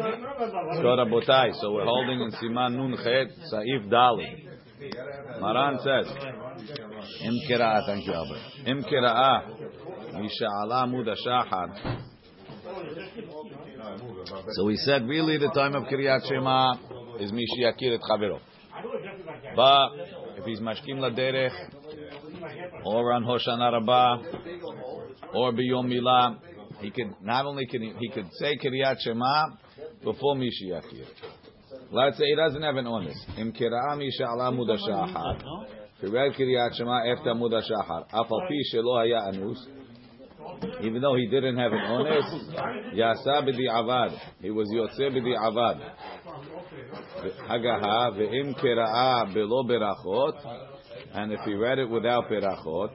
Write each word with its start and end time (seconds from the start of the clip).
So 0.00 0.86
Rabotai, 0.86 1.52
so 1.60 1.72
we're 1.72 1.84
holding 1.84 2.20
in 2.20 2.30
Siman 2.32 2.76
Nun 2.76 2.96
Chet, 2.96 3.28
Saif 3.52 3.86
Dali. 3.90 4.46
Maran 5.40 5.78
says, 5.80 6.06
Im 7.22 7.34
Kira'ah, 7.46 7.84
thank 7.84 8.06
you 8.06 8.12
Albert. 8.14 8.40
Im 8.64 8.82
Kira'ah, 8.82 9.42
Misha'ala 10.14 10.88
Muda 10.90 11.14
Shahar. 11.22 12.00
So 14.52 14.64
we 14.64 14.76
said 14.76 15.06
really 15.06 15.36
the 15.36 15.50
time 15.50 15.74
of 15.74 15.84
Kiryat 15.84 16.26
Shema 16.26 16.74
is 17.18 17.30
Mishiyakir 17.32 17.94
et 17.94 18.00
Chavero. 18.08 18.40
But 19.54 19.88
if 20.38 20.44
he's 20.46 20.60
Mashkim 20.60 20.98
Laderech, 20.98 21.52
or 22.84 23.12
on 23.12 23.24
Hoshana 23.24 23.72
Rabbah, 23.72 24.18
or 25.34 25.52
Biyom 25.52 25.86
Milah, 25.92 26.38
he 26.80 26.90
could 26.90 27.14
not 27.20 27.44
only 27.44 27.66
can 27.66 27.82
he, 27.82 27.92
he 27.98 28.08
could 28.10 28.28
say 28.38 28.56
Kiryat 28.56 29.00
Shema 29.00 29.48
before 30.02 30.36
Mishiyakir. 30.36 31.06
Let's 31.92 32.18
say 32.18 32.24
he 32.26 32.36
doesn't 32.36 32.62
have 32.62 32.76
an 32.76 32.86
honest. 32.86 33.18
Im 33.36 33.52
Kira'ah 33.52 33.96
Misha'ala 33.96 34.54
Muda 34.54 34.76
Shahar. 34.78 35.36
If 36.02 36.08
he 36.08 36.14
read 36.14 36.32
Kiryat 36.32 36.76
Shema 36.76 37.12
after 37.12 37.34
Muda 37.34 37.62
Shahar, 37.62 38.06
Afal 38.12 38.48
Pi 38.48 38.62
Shelo 38.72 38.98
Haya 38.98 39.32
Anus, 39.32 39.66
even 40.82 41.00
though 41.00 41.16
he 41.16 41.26
didn't 41.26 41.56
have 41.56 41.72
an 41.72 41.78
honest, 41.78 42.50
Yasa 42.94 43.42
b'di 43.42 43.68
avad. 43.68 44.18
He 44.40 44.50
was 44.50 44.68
Yotze 44.72 45.10
b'di 45.10 45.36
avad. 45.36 45.80
Hagaha 47.48 48.16
ve'im 48.16 48.54
kera'a 48.58 49.34
belo 49.34 49.64
berachot. 49.68 50.69
And 51.12 51.32
if 51.32 51.40
he 51.40 51.54
read 51.54 51.78
it 51.78 51.88
without 51.88 52.28
berachot, 52.28 52.92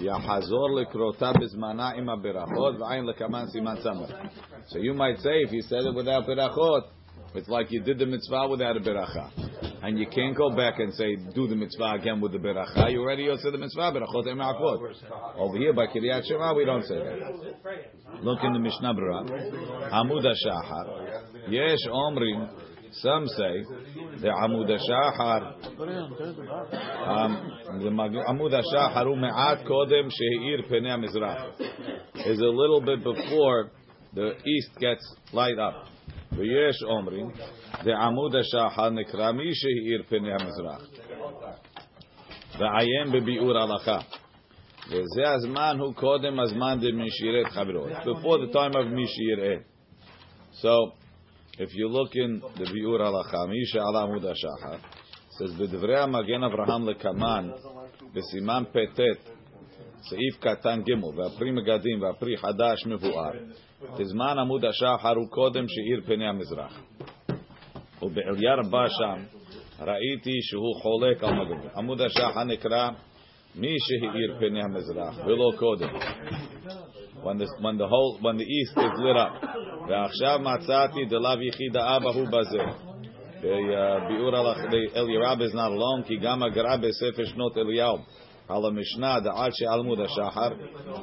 Yahazor 0.00 0.70
lekrota 0.70 1.34
bizmana 1.34 1.98
ima 1.98 2.16
berachot 2.16 2.78
v'ayin 2.78 3.04
lekaman 3.12 3.46
siman. 3.54 4.30
So 4.68 4.78
you 4.78 4.94
might 4.94 5.18
say 5.18 5.42
if 5.42 5.52
you 5.52 5.62
said 5.62 5.84
it 5.84 5.94
without 5.94 6.26
berachot, 6.26 6.82
it's 7.34 7.48
like 7.48 7.70
you 7.70 7.82
did 7.82 7.98
the 7.98 8.06
mitzvah 8.06 8.48
without 8.48 8.76
a 8.76 8.80
beracha. 8.80 9.30
And 9.82 9.98
you 9.98 10.06
can't 10.06 10.36
go 10.36 10.54
back 10.54 10.78
and 10.78 10.92
say, 10.94 11.16
do 11.34 11.48
the 11.48 11.56
mitzvah 11.56 11.94
again 11.94 12.20
with 12.20 12.32
the 12.32 12.38
beracha. 12.38 12.90
You 12.92 13.00
already 13.00 13.28
said 13.42 13.52
the 13.52 13.58
mitzvah, 13.58 13.92
berachot 13.92 14.26
ema'akot. 14.26 15.36
Over 15.36 15.58
here 15.58 15.72
by 15.72 15.86
Kiryat 15.86 16.26
Shema, 16.26 16.54
we 16.54 16.64
don't 16.64 16.84
say 16.84 16.96
that. 16.96 18.22
Look 18.22 18.38
in 18.44 18.52
the 18.52 18.58
Mishnah 18.58 18.94
Berurah. 18.94 19.92
Amud 19.92 20.24
HaShahar. 20.24 21.50
Yesh 21.50 21.86
Omrim. 21.88 22.48
Some 22.91 23.27
say 23.27 23.63
the 24.21 24.27
Amud 24.27 24.69
HaShahar. 24.69 25.41
Um, 27.07 27.51
the 27.79 27.89
Amud 27.89 28.53
HaShahar 28.53 29.03
hu 29.03 29.15
me'at 29.15 29.65
kodem 29.65 30.09
she'ir 30.09 30.63
penei 30.69 30.97
mizrach 30.97 31.51
Is 32.25 32.39
a 32.39 32.45
little 32.45 32.81
bit 32.81 33.03
before 33.03 33.71
the 34.13 34.33
east 34.45 34.71
gets 34.79 35.15
light 35.33 35.59
up. 35.59 35.87
ויש 36.31 36.83
אומרים, 36.83 37.29
דעמוד 37.83 38.35
השחר 38.35 38.89
נקרא 38.89 39.31
מי 39.31 39.55
שהאיר 39.55 40.03
פני 40.09 40.33
המזרח. 40.33 40.87
ועיין 42.59 43.11
בביאור 43.11 43.57
הלכה. 43.57 43.99
וזה 44.89 45.31
הזמן 45.33 45.77
הוא 45.79 45.93
קודם 45.93 46.39
הזמן 46.39 46.77
דמשירת 46.81 47.45
חברו. 47.47 47.87
Before 47.87 48.47
the 48.47 48.53
time 48.53 48.73
of 48.73 48.85
מי 48.85 49.07
שיראה. 49.07 49.55
So, 50.53 50.93
if 51.58 51.74
you 51.74 51.88
look 51.88 52.14
in 52.14 52.40
the 52.58 52.72
ביאור 52.72 53.02
הלכה, 53.02 53.46
מי 53.48 53.66
שעל 53.66 53.96
עמוד 53.96 54.24
השחר, 54.24 54.76
says 55.30 55.60
בדברי 55.60 55.98
המגן 55.98 56.44
אברהם 56.44 56.88
לקמן, 56.88 57.50
בסימן 58.14 58.62
פט, 58.72 59.00
סעיף 60.10 60.38
קטן 60.40 60.80
ג' 60.82 61.04
והפרי 61.16 61.50
מגדים 61.50 62.02
והפרי 62.02 62.36
חדש 62.36 62.86
מבואר. 62.86 63.32
בזמן 63.98 64.38
עמוד 64.38 64.64
השחר 64.64 65.14
הוא 65.14 65.28
קודם 65.30 65.64
שאיר 65.68 66.00
פני 66.06 66.28
המזרח. 66.28 66.80
ובעליה 68.02 68.54
רבה 68.54 68.84
שם 68.88 69.22
ראיתי 69.80 70.42
שהוא 70.42 70.76
חולק 70.82 71.24
על 71.24 71.34
מגדו. 71.34 71.68
עמוד 71.76 72.00
השחר 72.00 72.44
נקרא 72.44 72.90
מי 73.54 73.76
שהאיר 73.78 74.36
פני 74.38 74.62
המזרח, 74.62 75.26
ולא 75.26 75.50
קודם. 75.58 75.88
When 77.22 77.38
the, 77.38 77.46
when 77.60 77.78
the 77.78 77.86
whole, 77.86 78.18
when 78.20 78.36
the 78.36 78.44
east 78.44 78.72
is 78.76 78.98
lit 78.98 79.16
up. 79.16 79.32
ועכשיו 79.88 80.38
מצאתי 80.38 81.04
דלאו 81.04 81.42
יחידה 81.42 81.96
אבא 81.96 82.10
הוא 82.10 82.26
בזה. 82.28 82.62
ביאור 84.08 84.52
אלירב 84.96 85.38
is 85.40 85.54
not 85.54 85.72
alone, 85.72 86.06
כי 86.06 86.16
גם 86.16 86.42
הגר"א 86.42 86.76
בספר 86.76 87.24
שנות 87.24 87.58
אליהו 87.58 87.98
על 88.48 88.66
המשנה 88.66 89.20
דעת 89.20 89.54
שעלמוד 89.54 90.00
השחר 90.00 90.48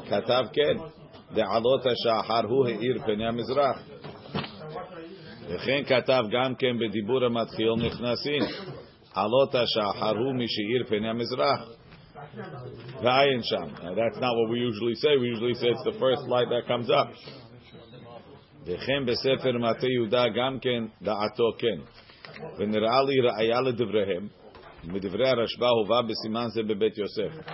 כתב 0.09 0.43
כן. 0.53 0.77
דעלות 1.33 1.85
השחר 1.85 2.45
הוא 2.49 2.67
האיר 2.67 2.97
פני 3.05 3.27
המזרח. 3.27 3.89
וכן 5.49 5.83
כתב 5.85 6.23
גם 6.31 6.55
כן 6.55 6.79
בדיבור 6.79 7.25
המתחיל 7.25 7.69
נכנסים, 7.77 8.41
עלות 9.13 9.55
השחר 9.55 10.17
הוא 10.17 10.35
מי 10.35 10.45
שהאיר 10.47 10.83
פני 10.87 11.09
המזרח. 11.09 11.78
ועין 13.03 13.43
שם. 13.43 13.67
That's 13.95 14.19
not 14.19 14.33
what 14.37 14.49
we 14.49 14.59
usually 14.59 14.95
say, 14.95 15.17
we 15.17 15.27
usually 15.27 15.53
say 15.53 15.67
it's 15.67 15.83
the 15.83 15.99
first 15.99 16.23
light 16.27 16.49
that 16.49 16.67
comes 16.67 16.89
up. 16.89 17.07
וכן 18.65 19.05
בספר 19.05 19.51
מטה 19.51 19.87
יהודה 19.87 20.25
גם 20.27 20.59
כן 20.61 20.83
דעתו 21.01 21.51
כן. 21.57 21.79
ונראה 22.57 23.03
לי 23.03 23.15
ראיה 23.21 23.61
לדבריהם, 23.61 24.27
מדברי 24.83 25.29
הרשב"א 25.29 25.65
הובא 25.65 26.01
בסימן 26.01 26.45
זה 26.47 26.63
בבית 26.63 26.97
יוסף. 26.97 27.51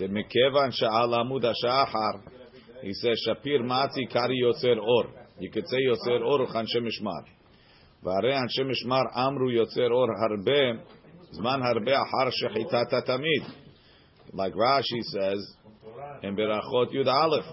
מכיוון 0.00 0.70
שעל 0.70 1.14
עמוד 1.14 1.44
השחר 1.44 2.32
Matzi 3.62 4.06
Kari 4.12 4.38
Yotzer 4.44 4.78
Or. 4.78 5.06
You 5.38 5.50
could 5.50 5.68
say 5.68 5.78
Yotzer 5.88 6.20
Or 6.24 6.46
Chanshe 6.46 6.80
Mishmar. 6.80 7.24
והרי 8.02 8.38
אנשי 8.38 8.62
משמר 8.62 9.02
אמרו 9.16 9.50
יוצר 9.50 9.90
אור 9.90 10.06
הרבה, 10.30 10.82
זמן 11.30 11.60
הרבה 11.62 11.92
אחר 12.02 12.30
שחיטת 12.30 12.92
התמיד. 12.92 13.61
Like 14.32 14.54
Rashi 14.54 15.02
says 15.02 15.54
in 16.22 16.36
Berachot 16.36 16.92
Yud 16.94 17.06
Aleph, 17.06 17.44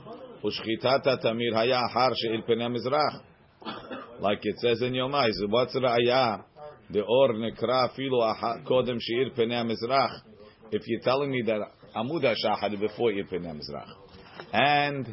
"Ushchitata 0.44 1.23
tamir 1.23 1.53
haya 1.53 1.88
har 1.88 2.13
she'il 2.16 2.41
penei 2.44 2.75
mizrach." 2.75 3.22
Like 4.19 4.40
it 4.44 4.59
says 4.59 4.81
in 4.81 4.94
Yomai, 4.94 5.29
"What's 5.50 5.75
raya?" 5.75 6.44
The 6.91 7.01
or 7.01 7.34
nekra 7.34 7.94
filo 7.95 8.22
kodem 8.66 8.97
she'ir 9.00 9.29
Penem 9.31 9.72
mizrach. 9.72 10.22
If 10.72 10.88
you're 10.88 11.01
telling 11.01 11.29
me 11.29 11.44
that 11.45 11.62
Amud 11.95 12.23
Hashachar 12.23 12.79
before 12.79 13.12
Ir 13.12 13.25
Penem 13.25 13.59
mizrach, 13.59 13.88
and 14.51 15.07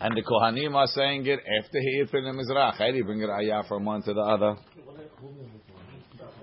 and 0.00 0.16
the 0.16 0.22
Kohanim 0.22 0.74
are 0.74 0.86
saying 0.88 1.26
it 1.26 1.38
after 1.38 1.78
he 1.80 2.00
Ir 2.00 2.06
penei 2.06 2.34
mizrach, 2.34 2.78
how 2.78 2.90
do 2.90 2.96
you 2.96 3.04
bring 3.04 3.20
raya 3.20 3.66
from 3.68 3.84
one 3.84 4.02
to 4.02 4.12
the 4.12 4.20
other? 4.20 4.56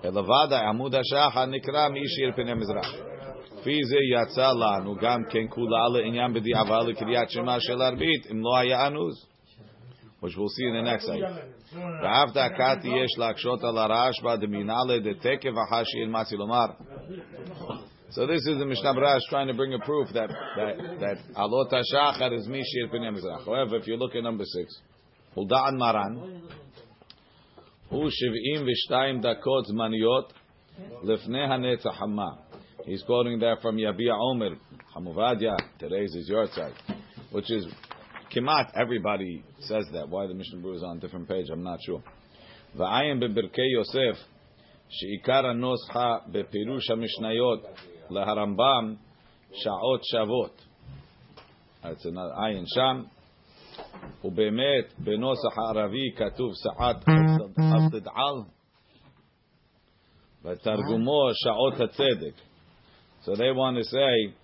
Elavada 0.02 0.64
Amud 0.64 0.94
Hashachar 0.94 1.46
nekra 1.46 1.90
mi'ishir 1.92 2.34
Penem 2.34 2.62
mizrach. 2.62 3.15
Fize 3.65 3.99
Yatza 4.13 4.53
Lanu 4.55 4.99
Gam 4.99 5.25
Ken 5.31 5.47
Kula 5.47 5.85
Ale 5.85 6.03
Inyan 6.03 6.35
B'di 6.35 6.53
Aval 6.55 6.95
Kriyat 6.95 7.29
Shema 7.29 7.59
Shel 7.59 7.77
Arbit 7.77 8.29
Im 8.29 8.41
Lo 8.41 8.55
Haya 8.55 8.77
Anuz. 8.77 9.25
Which 10.19 10.35
we'll 10.37 10.49
see 10.49 10.65
in 10.65 10.73
the 10.73 10.81
next 10.81 11.09
ayah. 11.09 11.37
ואהבת 11.73 12.37
קאתי 12.57 12.87
יש 12.87 13.17
להקשות 13.17 13.63
על 13.63 13.77
הרעש 13.77 14.21
דמינאלה 14.39 14.99
דתקף 14.99 15.49
החשי 15.49 16.03
אל 16.03 16.09
מצי 16.09 16.35
לומר. 16.37 16.65
So 18.09 18.27
this 18.27 18.45
is 18.45 18.57
the 18.59 18.65
Mishnah 18.65 18.93
Brash 18.93 19.21
trying 19.29 19.47
to 19.47 19.53
bring 19.53 19.73
a 19.73 19.79
proof 19.79 20.09
that 20.13 20.29
that 20.57 20.99
that 20.99 21.17
Alot 21.33 21.71
Hashachar 21.71 22.33
is 22.33 22.45
Mishir 22.45 22.93
Pnei 22.93 23.09
Mizrach. 23.09 23.45
However, 23.45 23.77
if 23.77 23.87
you 23.87 23.95
look 23.95 24.13
at 24.15 24.23
number 24.23 24.43
six, 24.43 24.81
Hulda'an 25.33 25.77
Maran, 25.77 26.41
Hu 27.89 28.09
Shiv'im 28.09 28.67
V'Shtayim 28.67 29.23
Dakot 29.23 29.63
Zmaniyot 29.71 30.29
Lefnei 31.05 31.47
HaNetzach 31.47 31.93
Hama. 31.93 32.37
He's 32.85 33.03
quoting 33.03 33.39
that 33.39 33.61
from 33.61 33.77
Yabia 33.77 34.13
Omer, 34.19 34.55
Hamuvadia, 34.95 35.55
today's 35.79 36.13
is 36.15 36.27
your 36.27 36.47
side, 36.47 36.73
which 37.31 37.49
is 37.51 37.65
Kimat, 38.35 38.71
everybody 38.75 39.43
says 39.59 39.85
that. 39.93 40.09
Why 40.09 40.27
the 40.27 40.33
Mishnah 40.33 40.59
Berurah 40.59 40.75
is 40.77 40.83
on 40.83 40.97
a 40.97 40.99
different 40.99 41.27
page, 41.27 41.47
I'm 41.51 41.63
not 41.63 41.79
sure. 41.85 42.01
V'ayim 42.77 43.19
be'birkei 43.19 43.69
Yosef, 43.75 44.17
שעיקר 44.89 45.45
הנוסחה 45.47 46.17
בפירוש 46.31 46.89
המשניות 46.89 47.63
להרמב"ם 48.09 48.95
שעות 49.53 50.03
שוות. 50.03 50.65
אז 51.83 51.95
עין 52.45 52.63
שם, 52.65 53.03
ובאמת 54.23 54.93
בנוסח 54.97 55.57
הערבי 55.57 56.11
כתוב 56.15 56.51
שעת 56.63 56.97
אבטדעל, 57.59 58.35
בתרגומו 60.43 61.29
שעות 61.33 61.73
הצדק. 61.73 62.41
So 63.26 63.34
they 63.34 63.50
want 63.50 63.76
to 63.76 63.82
say 63.82 64.34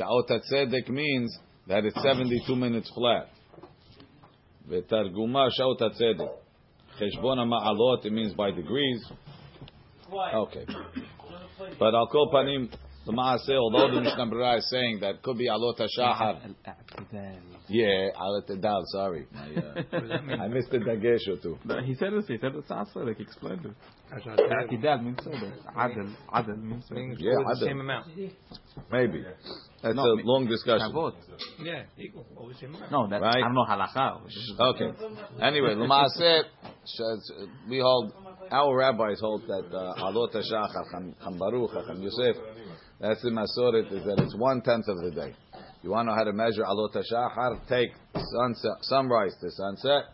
Sha'ot 0.00 0.30
HaTzedek 0.30 0.88
means 0.88 1.38
that 1.68 1.84
it's 1.84 2.02
72 2.02 2.56
minutes 2.56 2.90
flat. 2.94 3.28
V'targuma 4.66 5.50
Sha'ot 5.60 5.78
HaTzedek. 5.78 6.30
Cheshbon 6.98 7.36
ma'alot. 7.46 8.06
it 8.06 8.12
means 8.14 8.32
by 8.32 8.50
degrees. 8.50 9.04
Okay. 10.10 10.64
But 11.78 11.94
I'll 11.94 12.06
call 12.06 12.32
Panim, 12.32 12.72
the 13.04 13.12
Maaseh, 13.12 13.58
although 13.58 13.94
the 13.94 14.00
Mishnah 14.00 14.26
Brera 14.26 14.56
is 14.56 14.70
saying 14.70 15.00
that 15.02 15.22
could 15.22 15.36
be 15.36 15.46
Alot 15.46 15.78
HaShahar. 15.78 16.54
Yeah, 17.68 18.08
Alot 18.20 18.60
Dal, 18.60 18.82
sorry. 18.86 19.26
I, 19.34 19.96
uh, 19.96 20.42
I 20.42 20.48
missed 20.48 20.70
the 20.70 20.78
Dagesh 20.78 21.28
or 21.28 21.36
two. 21.42 21.58
No, 21.64 21.80
he 21.82 21.94
said 21.94 22.12
it. 22.12 22.24
He 22.26 22.36
said 22.38 22.52
it's 22.56 22.70
also 22.70 23.00
like 23.00 23.16
he 23.18 23.22
explained 23.22 23.64
it. 23.66 23.72
I'tidal 24.12 25.04
means 25.04 25.18
soda. 25.22 25.52
Adel, 25.76 26.08
Adel 26.34 26.56
means 26.56 26.84
soda. 26.88 27.14
Yeah, 27.18 27.32
Adel. 27.46 27.56
same 27.66 27.80
amount. 27.80 28.08
Maybe. 28.90 29.24
That's 29.82 29.94
No, 29.94 30.02
a 30.02 30.16
me- 30.16 30.22
long 30.24 30.46
discussion. 30.48 30.90
Kavod. 30.92 31.14
Yeah, 31.62 31.82
equal. 31.96 32.26
Always 32.36 32.58
same 32.58 32.74
amount. 32.74 32.90
No, 32.90 33.06
that 33.08 33.20
Right. 33.22 33.36
I 33.36 33.40
don't 33.40 33.54
know 33.54 33.64
halacha. 33.64 34.20
Okay. 34.58 34.90
Anyway, 35.40 35.74
L'maaseh, 35.74 36.42
sh- 36.86 37.46
we 37.68 37.78
hold, 37.78 38.12
our 38.50 38.76
rabbis 38.76 39.20
hold 39.20 39.42
that 39.46 39.66
uh, 39.72 39.94
Alot 40.04 40.32
HaShachar, 40.34 40.90
Cham 40.90 41.14
Cham 41.22 41.38
Baruch, 41.38 41.70
Cham 41.86 42.02
Yosef, 42.02 42.36
that's 43.00 43.22
the 43.22 43.30
Masoret, 43.30 43.90
is 43.92 44.04
that 44.04 44.18
it's 44.22 44.34
one 44.36 44.60
tenth 44.60 44.86
of 44.88 44.96
the 44.98 45.10
day. 45.12 45.34
You 45.82 45.90
want 45.90 46.08
to 46.08 46.12
know 46.12 46.16
how 46.16 46.24
to 46.24 46.32
measure 46.32 46.62
Alot 46.62 46.94
HaShachar? 46.94 47.66
Take 47.68 47.90
sunset, 48.14 48.72
sunrise 48.82 49.34
to 49.40 49.50
sunset, 49.50 50.04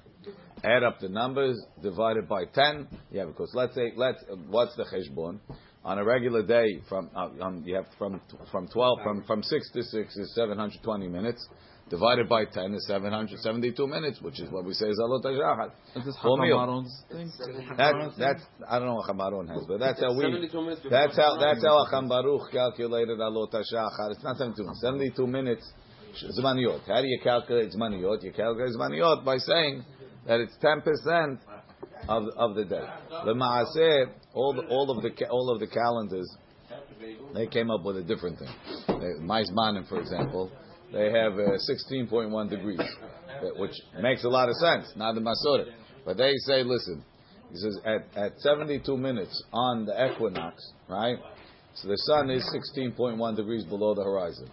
add 0.63 0.85
up 0.85 1.01
the 1.01 1.09
numbers, 1.09 1.61
divide 1.83 2.17
it 2.19 2.29
by 2.29 2.45
10. 2.45 2.87
Yeah, 3.11 3.25
because 3.25 3.51
let's 3.53 3.75
say, 3.75 3.93
let's, 3.97 4.23
what's 4.49 4.77
the 4.77 4.85
cheshbon? 4.85 5.41
On 5.85 5.99
a 5.99 6.05
regular 6.05 6.45
day, 6.45 6.81
from 6.89 7.11
uh, 7.15 7.29
um, 7.41 7.63
you 7.65 7.77
have 7.77 7.87
from 7.97 8.21
from 8.51 8.67
12 8.67 8.99
from 9.05 9.23
from 9.25 9.43
6 9.43 9.71
to 9.71 9.83
6 9.85 10.17
is 10.17 10.35
720 10.35 11.07
minutes. 11.07 11.47
Divided 11.89 12.29
by 12.29 12.45
10 12.45 12.75
is 12.75 12.85
772 12.89 13.87
minutes, 13.87 14.21
which 14.21 14.41
is 14.41 14.51
what 14.51 14.65
we 14.65 14.75
say 14.75 14.89
is 14.89 14.99
Alot 14.99 15.23
HaShachar. 15.23 15.71
Is 15.95 16.05
this 16.05 16.17
Full 16.21 16.37
thing? 16.37 16.51
That, 17.77 17.95
that's 18.19 18.43
I 18.69 18.79
don't 18.81 18.89
know 18.89 18.95
what 18.97 19.09
Chamaron 19.09 19.49
has, 19.55 19.65
but 19.69 19.79
that's 19.79 20.01
how 20.01 20.13
we. 20.13 20.23
72 20.23 20.61
minutes 20.61 20.83
before 20.83 20.91
That's 20.91 21.17
how 21.17 21.39
that's 21.39 21.63
how 21.63 21.87
sunrise. 21.87 21.93
Acham 21.95 22.09
Baruch 22.09 22.51
calculated 22.51 23.19
Alot 23.21 23.53
Hashachar. 23.53 24.11
It's 24.11 24.25
not 24.25 24.37
72 24.37 24.65
minutes. 24.65 24.81
72 24.83 25.27
minutes. 25.29 25.73
Zmaniyot. 26.41 26.87
How 26.89 27.03
do 27.03 27.07
you 27.07 27.21
calculate 27.23 27.71
Zmaniyot? 27.71 28.23
You 28.25 28.33
calculate 28.33 28.75
Zmaniyot 28.75 29.25
by 29.25 29.37
saying 29.39 29.85
that 30.27 30.41
it's 30.41 30.57
10 30.61 30.81
percent 30.81 31.41
of 32.09 32.25
of 32.37 32.57
the 32.57 32.65
day. 32.65 32.85
The 33.25 33.35
Maaseh, 33.35 34.07
all 34.35 34.55
the, 34.55 34.63
all 34.63 34.91
of 34.91 35.03
the 35.05 35.29
all 35.29 35.53
of 35.55 35.61
the 35.61 35.69
calendars, 35.69 36.29
they 37.33 37.47
came 37.47 37.71
up 37.71 37.85
with 37.85 37.99
a 37.99 38.03
different 38.03 38.41
thing. 38.41 38.49
They- 38.89 39.23
MyZmanim, 39.25 39.89
for 39.89 40.01
example, 40.01 40.51
they 40.93 41.11
have 41.11 41.33
uh, 41.33 41.59
16.1 41.91 42.51
degrees, 42.51 42.81
which 43.57 43.75
makes 44.01 44.25
a 44.25 44.29
lot 44.29 44.49
of 44.49 44.55
sense. 44.57 44.93
Not 44.97 45.15
the 45.15 45.21
Masorah, 45.21 45.73
but 46.05 46.17
they 46.17 46.33
say, 46.47 46.63
listen, 46.63 47.05
he 47.51 47.57
says 47.57 47.79
at 47.85 48.17
at 48.17 48.41
72 48.41 48.97
minutes 48.97 49.43
on 49.53 49.87
the 49.87 50.13
equinox, 50.13 50.63
right? 50.89 51.17
So 51.75 51.89
the 51.89 51.99
sun 51.99 52.31
is 52.31 52.43
16.1 52.77 53.37
degrees 53.37 53.65
below 53.65 53.95
the 53.95 54.03
horizon. 54.03 54.49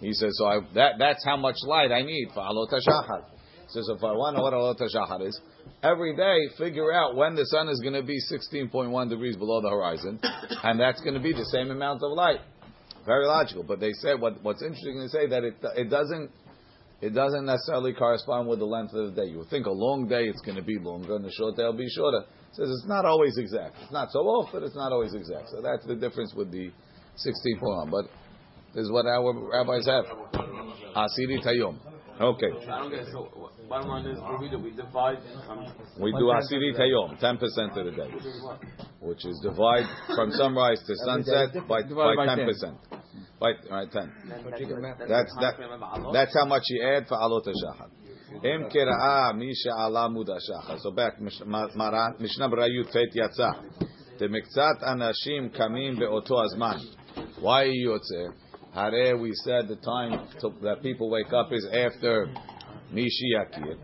He 0.00 0.12
says, 0.12 0.36
so 0.38 0.46
I, 0.46 0.60
that 0.74 0.92
that's 0.98 1.24
how 1.24 1.36
much 1.36 1.56
light 1.66 1.90
I 1.90 2.02
need 2.02 2.28
for 2.34 2.40
Alot 2.40 2.70
HaShachar. 2.70 3.24
He 3.62 3.72
says, 3.72 3.88
if 3.88 4.02
I 4.02 4.12
want 4.12 4.36
to 4.36 4.38
know 4.38 4.44
what 4.44 4.52
Alot 4.52 4.78
HaShachar 4.78 5.26
is, 5.26 5.40
every 5.82 6.14
day 6.14 6.36
figure 6.56 6.92
out 6.92 7.16
when 7.16 7.34
the 7.34 7.46
sun 7.46 7.68
is 7.68 7.80
going 7.80 7.94
to 7.94 8.02
be 8.02 8.18
16.1 8.30 9.08
degrees 9.08 9.36
below 9.36 9.60
the 9.60 9.70
horizon, 9.70 10.20
and 10.62 10.78
that's 10.78 11.00
going 11.00 11.14
to 11.14 11.20
be 11.20 11.32
the 11.32 11.46
same 11.46 11.70
amount 11.70 12.02
of 12.02 12.12
light. 12.12 12.40
Very 13.06 13.26
logical. 13.26 13.62
But 13.62 13.80
they 13.80 13.92
say 13.92 14.14
what, 14.14 14.42
what's 14.42 14.62
interesting 14.62 15.00
to 15.00 15.08
say 15.08 15.26
that 15.28 15.44
it 15.44 15.56
it 15.76 15.90
doesn't 15.90 16.30
it 17.00 17.10
doesn't 17.14 17.46
necessarily 17.46 17.92
correspond 17.92 18.48
with 18.48 18.58
the 18.58 18.64
length 18.64 18.92
of 18.92 19.14
the 19.14 19.22
day. 19.22 19.30
You 19.30 19.44
think 19.50 19.66
a 19.66 19.70
long 19.70 20.08
day 20.08 20.24
it's 20.24 20.40
going 20.40 20.56
to 20.56 20.62
be 20.62 20.78
longer, 20.78 21.16
and 21.16 21.24
a 21.24 21.30
short 21.32 21.56
day 21.56 21.62
will 21.62 21.72
be 21.76 21.88
shorter. 21.88 22.18
It 22.18 22.56
says 22.56 22.68
it's 22.68 22.88
not 22.88 23.04
always 23.04 23.38
exact. 23.38 23.76
It's 23.82 23.92
not 23.92 24.10
so 24.10 24.48
but 24.52 24.62
it's 24.62 24.74
not 24.74 24.92
always 24.92 25.14
exact. 25.14 25.50
So 25.50 25.62
that's 25.62 25.86
the 25.86 25.94
difference 25.94 26.34
with 26.34 26.50
the 26.50 26.70
16.1. 27.24 27.90
But 27.90 28.06
this 28.74 28.84
is 28.84 28.92
what 28.92 29.06
our 29.06 29.32
rabbis 29.32 29.86
have. 29.86 30.04
Asiri 30.96 31.42
Tayom. 31.44 31.78
Okay. 32.20 32.46
I 32.46 32.78
don't 32.78 32.90
get. 32.90 33.06
So, 33.12 33.28
bottom 33.68 33.88
line 33.88 34.06
is, 34.06 34.18
we 34.40 34.48
do, 34.48 34.58
we 34.58 34.70
divide. 34.72 35.18
We 36.00 36.10
do 36.12 36.32
Asiri 36.34 36.74
Tayom, 36.76 37.20
10% 37.20 37.78
of 37.78 37.84
the 37.84 37.92
day, 37.92 38.10
which 38.12 38.24
is 38.24 38.42
what? 38.42 38.60
which 39.00 39.24
is 39.24 39.38
divide 39.42 39.86
from 40.16 40.32
sunrise 40.32 40.82
to 40.86 40.94
sunset 41.04 41.54
by, 41.68 41.82
by 41.82 42.16
by 42.16 42.26
10%. 42.26 42.76
By, 43.40 43.52
right, 43.70 43.90
10. 43.92 44.12
That's, 44.42 44.60
That's 45.08 45.34
that. 45.40 45.54
That's 46.12 46.34
how 46.36 46.44
much 46.46 46.62
you 46.68 46.84
add 46.84 47.06
for 47.06 47.16
alot 47.18 47.46
hashachar. 47.46 47.88
Im 48.44 48.68
kera'a 48.68 49.36
misha 49.36 49.70
ala 49.70 50.08
mud 50.10 50.26
hashachar. 50.26 50.80
So 50.80 50.90
back 50.90 51.20
Mish- 51.20 51.40
Ma- 51.46 51.68
Maran 51.76 52.16
Mishnah 52.18 52.48
Berayut 52.48 52.92
Fet 52.92 53.14
Yatza. 53.14 53.62
Demektzat 54.20 54.82
anashim 54.82 55.56
kamim 55.56 55.96
beoto 55.98 56.44
azman. 56.44 56.80
Why 57.40 57.66
yotze? 57.66 58.32
Hare 58.74 59.16
we 59.16 59.32
said 59.44 59.68
the 59.68 59.76
time 59.76 60.28
that 60.62 60.82
people 60.82 61.10
wake 61.10 61.32
up 61.32 61.52
is 61.52 61.66
after 61.66 62.28
Mishi 62.92 63.34
Yakir. 63.34 63.76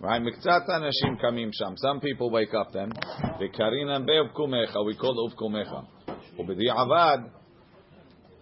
Right? 0.00 0.22
Miktzat 0.22 0.68
anashim 0.68 1.20
kamim 1.22 1.50
sham. 1.52 1.76
Some 1.76 2.00
people 2.00 2.30
wake 2.30 2.54
up 2.54 2.72
then. 2.72 2.90
Vekarinam 3.40 4.06
be'uvkumecha. 4.06 4.84
We 4.86 4.96
call 4.96 5.30
uvkumecha. 5.30 5.86
Ubedi'avad 6.38 7.30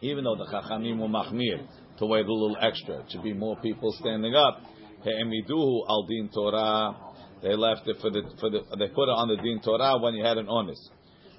even 0.00 0.25
though 0.25 0.37
the 0.37 0.46
Chachamim 0.46 0.99
were 0.99 1.08
machmir 1.08 1.67
to 1.99 2.06
wait 2.06 2.25
a 2.25 2.32
little 2.32 2.56
extra, 2.61 3.00
it 3.00 3.06
should 3.11 3.23
be 3.23 3.32
more 3.32 3.56
people 3.56 3.93
standing 3.99 4.34
up. 4.34 4.61
He'emiduhu 5.02 5.81
al 5.88 6.06
din 6.06 6.29
Torah. 6.32 6.96
They 7.43 7.55
left 7.55 7.87
it 7.87 7.96
for 8.00 8.11
the 8.11 8.23
for 8.41 8.50
the 8.50 8.61
they 8.79 8.88
put 8.88 9.08
it 9.08 9.14
on 9.14 9.29
the 9.29 9.37
din 9.37 9.61
Torah 9.62 9.99
when 9.99 10.14
you 10.14 10.25
had 10.25 10.38
an 10.38 10.49
honest. 10.49 10.91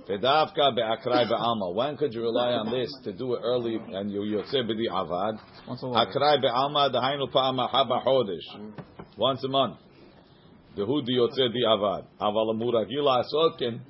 Fedavka 0.09 0.75
be'akrai 0.75 1.27
be'alma. 1.29 1.75
When 1.75 1.97
could 1.97 2.13
you 2.13 2.23
rely 2.23 2.53
on 2.53 2.71
this 2.71 2.91
to 3.05 3.13
do 3.13 3.35
it 3.35 3.41
early 3.43 3.77
and 3.77 4.11
you 4.11 4.21
yotze 4.21 4.55
b'di 4.55 4.89
avad? 4.91 5.39
Once 5.67 5.83
a 5.83 5.89
while. 5.89 6.07
Akrai 6.07 6.41
be'alma 6.43 6.93
dahainu 6.93 7.33
pa'ama 7.33 7.71
haba 7.73 8.05
chodesh. 8.05 8.75
Once 9.17 9.43
a 9.45 9.49
month. 9.49 9.79
Dehu 10.77 11.05
di 11.07 11.15
yotze 11.17 11.51
di 11.53 11.65
avad. 11.67 12.05
Aval 12.21 12.55
amuragila 12.55 13.25
asotkin. 13.25 13.81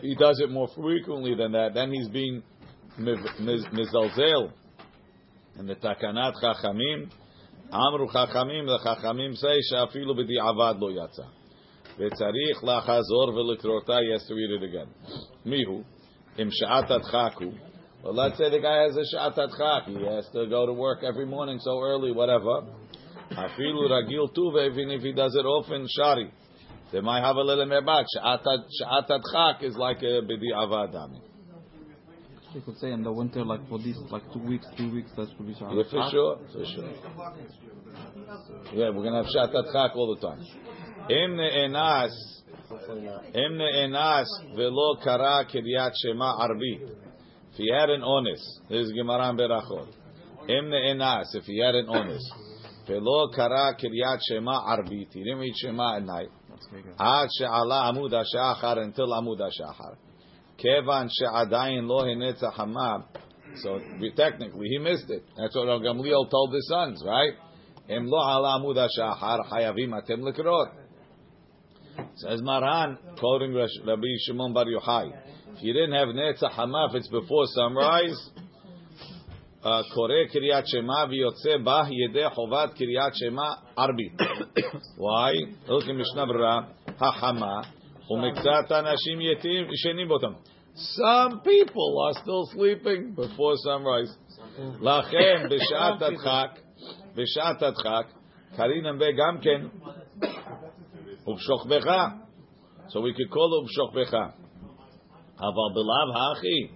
He 0.00 0.16
does 0.16 0.40
it 0.40 0.50
more 0.50 0.68
frequently 0.74 1.34
than 1.36 1.52
that. 1.52 1.74
Then 1.74 1.92
he's 1.92 2.08
being 2.08 2.42
miz- 2.98 3.18
miz- 3.38 3.66
mizalzel. 3.66 4.50
And 5.58 5.68
the 5.68 5.76
takanat 5.76 6.32
chachamim. 6.42 7.08
Amru 7.70 8.08
chachamim. 8.08 8.66
The 8.66 8.80
chachamim 8.84 9.36
say 9.36 9.60
shafilu 9.72 10.16
b'di 10.16 10.40
avad 10.40 10.80
lo 10.80 10.88
yatsa. 10.90 11.26
וצריך 11.98 12.64
לחזור 12.64 13.28
ולקרותה, 13.34 13.98
he 14.00 14.12
has 14.12 14.26
to 14.26 14.34
read 14.34 14.50
it 14.50 14.62
again. 14.62 14.88
Mihu, 15.47 15.83
im 16.37 16.51
sha'atat 16.51 17.03
chaku. 17.11 17.53
Well, 18.03 18.13
let's 18.13 18.37
say 18.37 18.49
the 18.49 18.59
guy 18.59 18.83
has 18.83 18.95
a 18.95 19.15
sha'atat 19.15 19.57
chak. 19.57 19.85
He 19.87 20.05
has 20.05 20.27
to 20.33 20.45
go 20.47 20.65
to 20.65 20.73
work 20.73 20.99
every 21.03 21.25
morning 21.25 21.59
so 21.59 21.81
early, 21.81 22.11
whatever. 22.11 22.63
Afilu 23.31 23.89
ragil 23.89 24.33
tuve, 24.35 24.71
even 24.71 24.91
if 24.91 25.01
he 25.01 25.13
does 25.13 25.35
it 25.35 25.45
often, 25.45 25.87
shari. 25.89 26.31
They 26.91 27.01
might 27.01 27.21
have 27.21 27.35
a 27.35 27.41
little 27.41 27.65
merbak. 27.65 28.05
Sha'atat 28.15 29.21
chak 29.33 29.63
is 29.63 29.75
like 29.75 29.97
a 29.97 30.21
bidi 30.21 30.53
avadami. 30.53 31.21
You 32.53 32.61
could 32.61 32.77
say 32.77 32.91
in 32.91 33.03
the 33.03 33.11
winter, 33.11 33.43
like 33.43 33.67
for 33.67 33.77
these, 33.77 33.97
like 34.09 34.23
two 34.31 34.39
weeks, 34.39 34.65
three 34.77 34.89
weeks, 34.91 35.11
that 35.17 35.27
should 35.29 35.45
be 35.45 35.53
sha'atat 35.53 35.75
Yeah, 35.75 35.83
for 35.91 36.09
sure, 36.11 36.39
for 36.53 36.65
sure. 36.65 36.89
Yeah, 38.73 38.89
we're 38.89 39.03
going 39.03 39.13
to 39.13 39.23
have 39.23 39.25
sha'atat 39.25 39.73
chak 39.73 39.95
all 39.95 40.15
the 40.15 40.27
time. 40.27 40.39
Im 41.09 41.35
ne'enas. 41.35 42.36
im 43.34 43.56
ne'enas 43.56 44.26
velo 44.56 44.96
kara 45.04 45.44
kiryat 45.44 45.92
shema 46.02 46.36
arbit. 46.46 46.82
If 47.52 47.58
he 47.58 47.70
had 47.70 47.90
an 47.90 48.02
honest, 48.02 48.62
this 48.68 48.86
is 48.86 48.92
Gemara 48.92 49.30
in 49.30 49.36
Berachot. 49.36 49.88
Im 50.48 50.70
ne'enas, 50.70 51.34
if 51.34 51.44
he 51.44 51.58
had 51.58 51.74
an 51.74 51.88
honest, 51.88 52.32
velo 52.86 53.28
kara 53.28 53.74
kiryat 53.76 54.20
shema 54.28 54.56
arbit. 54.76 55.12
He 55.12 55.24
didn't 55.24 55.38
read 55.38 55.54
shema 55.56 55.96
at 55.96 56.04
night. 56.04 56.30
עד 56.98 57.28
שעלה 57.30 57.88
עמוד 57.88 58.14
השחר 58.14 58.72
until 58.72 59.14
עמוד 59.16 59.42
השחר. 59.42 59.92
כיוון 60.58 61.06
שעדיין 61.08 61.84
לא 61.84 62.04
הנץ 62.06 62.44
החמה, 62.44 62.96
so 63.54 63.78
we- 64.00 64.10
technically 64.16 64.68
he 64.68 64.78
missed 64.78 65.10
it. 65.10 65.22
That's 65.36 65.54
what 65.56 65.66
Rav 65.66 65.80
Gamliel 65.82 66.30
told 66.30 66.52
his 66.54 66.68
sons, 66.68 67.04
right? 67.04 67.52
אם 67.90 68.06
לא 68.06 68.36
עלה 68.36 68.54
עמוד 68.54 68.78
השחר, 68.78 69.36
חייבים 69.48 69.98
אתם 69.98 70.28
לקרות. 70.28 70.68
Says 72.16 72.40
Maran, 72.42 72.98
quoting 73.18 73.54
Rash- 73.54 73.80
Rabbi 73.86 74.06
Shimon 74.26 74.52
Bar 74.52 74.64
Yochai, 74.66 75.12
if 75.56 75.62
you 75.62 75.72
didn't 75.72 75.92
have 75.92 76.08
Netzach 76.08 76.50
Hama, 76.52 76.88
if 76.90 76.94
it's 76.96 77.08
before 77.08 77.46
sunrise, 77.46 78.30
uh, 79.64 79.82
קורא 79.94 80.14
קריאת 80.32 80.66
שמע 80.66 81.04
ויוצא 81.10 81.56
בה 81.64 81.82
ידי 81.90 82.30
חובת 82.34 82.74
קריאת 82.74 83.14
שמע 83.14 83.52
ערבית. 83.76 84.12
Why? 84.98 85.32
Look 85.68 85.84
in 85.88 85.96
Mishnah 85.98 86.26
Berurah, 86.26 86.62
החמה, 87.00 87.60
ומקצת 88.10 88.72
אנשים 88.72 89.20
יתים 89.20 89.72
ישנים 89.72 90.08
באותם. 90.08 90.32
Some 90.74 91.40
people 91.44 91.92
are 92.06 92.14
still 92.22 92.44
sleeping 92.54 93.14
before 93.14 93.56
sunrise. 93.66 94.18
לכן, 94.80 95.48
בשעת 95.50 96.02
הדחק, 96.02 96.58
בשעת 97.14 97.62
הדחק, 97.62 98.06
קרינם 98.56 98.98
וגם 99.00 99.38
כן, 99.42 99.66
Ubshochbecha. 101.27 102.19
So 102.89 103.01
we 103.01 103.13
could 103.13 103.29
call 103.29 103.61
it 103.61 103.67
Ubshochbecha. 103.67 104.33
Aval 105.39 105.75
bilav 105.75 106.15
hachi. 106.15 106.71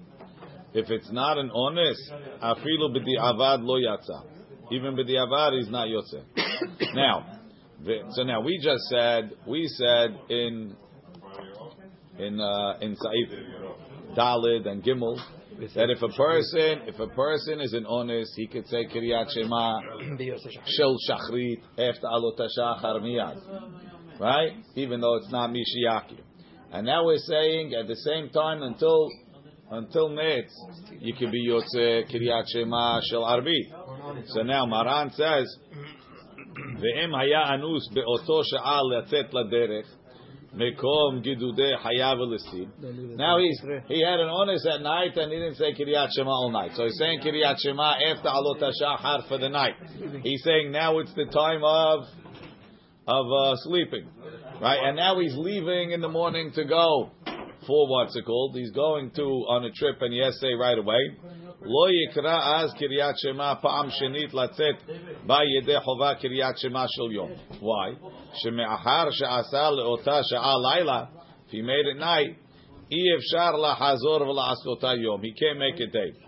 If 0.74 0.90
it's 0.90 1.12
not 1.12 1.38
an 1.38 1.52
honest, 1.54 2.12
afilu 2.42 2.96
b'di'avad 2.96 3.64
lo 3.64 3.76
yatsa. 3.80 4.24
Even 4.72 4.96
b'di'avad 4.96 5.60
is 5.60 5.70
not 5.70 5.88
yotze. 5.88 6.24
now, 6.96 7.40
so 8.12 8.24
now 8.24 8.42
we 8.42 8.58
just 8.64 8.84
said, 8.90 9.32
we 9.48 9.68
said 9.68 10.18
in, 10.30 10.76
in, 12.20 12.40
uh, 12.40 12.78
in 12.82 12.96
Sa'if, 12.96 14.16
Dalid 14.16 14.68
and 14.68 14.84
Gimel, 14.84 15.20
that 15.76 15.90
if 15.90 16.02
a 16.02 16.08
person, 16.10 16.88
if 16.88 17.00
a 17.00 17.08
person 17.08 17.60
is 17.60 17.74
an 17.74 17.86
honest, 17.86 18.32
he 18.36 18.48
could 18.48 18.68
say 18.68 18.86
Kiryat 18.86 19.32
Shema, 19.34 19.80
Shel 20.66 20.98
Shachrit, 21.10 21.62
after 21.78 22.08
Alot 22.08 22.40
HaShachar 22.40 23.02
Miyad 23.02 23.91
right? 24.21 24.53
Even 24.75 25.01
though 25.01 25.17
it's 25.17 25.31
not 25.31 25.51
Mishiyaki. 25.51 26.21
And 26.73 26.87
now 26.87 27.05
we're 27.05 27.19
saying 27.19 27.75
at 27.75 27.87
the 27.87 27.97
same 27.97 28.31
time 28.31 28.63
until 28.63 29.09
until 29.71 30.11
Netz, 30.11 30.53
you 31.01 31.15
can 31.15 31.31
be 31.31 31.49
Yotze 31.49 32.09
Kiryat 32.13 32.45
Shema 32.53 33.01
Shel 33.11 33.23
Arbi. 33.23 34.25
So 34.29 34.43
now 34.43 34.65
Maran 34.67 35.11
says, 35.11 35.47
ואם 36.57 37.15
היה 37.15 37.55
אנוס 37.55 37.89
באותו 37.93 38.45
שעה 38.45 38.81
לצאת 38.83 39.35
לדרך, 39.35 39.87
מקום 40.55 41.21
גידודי 41.21 41.77
חייו 41.83 42.17
ולסים. 42.21 42.69
Now 43.17 43.39
he's, 43.39 43.61
he 43.89 44.01
had 44.01 44.21
an 44.21 44.29
honest 44.29 44.67
at 44.67 44.81
night 44.81 45.17
and 45.17 45.33
he 45.33 45.39
didn't 45.39 45.57
say 45.57 45.75
Kiryat 45.75 46.09
Shema 46.17 46.31
all 46.31 46.51
night. 46.51 46.73
So 46.75 46.85
he's 46.85 46.99
saying 46.99 47.21
Kiryat 47.21 47.57
Shema 47.59 47.95
after 48.11 48.29
Alot 48.29 48.63
HaShachar 48.63 49.29
for 49.29 49.39
the 49.39 49.49
night. 49.49 49.75
He's 50.23 50.43
saying 50.45 50.71
now 50.73 50.99
it's 50.99 51.15
the 51.15 51.27
time 51.27 51.63
of 51.65 52.05
of 53.11 53.27
uh, 53.31 53.57
sleeping. 53.57 54.09
Right? 54.61 54.79
And 54.85 54.97
now 54.97 55.19
he's 55.21 55.35
leaving 55.37 55.93
in 55.93 56.01
the 56.01 56.09
morning 56.09 56.53
to 56.55 56.65
go 56.65 57.11
for 57.67 57.89
what's 57.89 58.17
it 58.17 58.25
called? 58.25 58.57
He's 58.57 58.71
going 58.71 59.11
to 59.13 59.23
on 59.23 59.65
a 59.65 59.71
trip 59.73 59.97
and 60.01 60.15
yes, 60.15 60.39
say 60.41 60.53
right 60.55 60.79
away. 60.79 61.03
לא 61.63 61.87
יקרא 61.91 62.57
אז 62.57 62.75
קריאת 62.75 63.19
שמע 63.19 63.55
פעם 63.55 63.91
שנית 63.91 64.35
לצאת 64.35 64.91
בה 65.27 65.39
ידי 65.45 65.81
חובה 65.81 66.15
קריאת 66.15 66.59
שמע 66.59 66.85
של 66.89 67.13
יום. 67.13 67.31
Why? 67.61 68.09
שמאחר 68.35 69.11
שעשה 69.11 69.71
לאותה 69.71 70.21
שעה 70.23 70.55
לילה, 70.63 71.05
if 71.47 71.51
he 71.51 71.63
made 71.63 71.97
it 71.97 72.01
night, 72.01 72.47
אי 72.93 73.17
אפשר 73.17 73.51
לחזור 73.57 74.29
ולעשותה 74.29 74.95
יום. 74.95 75.21
He 75.23 75.33
can't 75.39 75.59
make 75.59 75.81
it 75.81 75.93
day. 75.93 76.27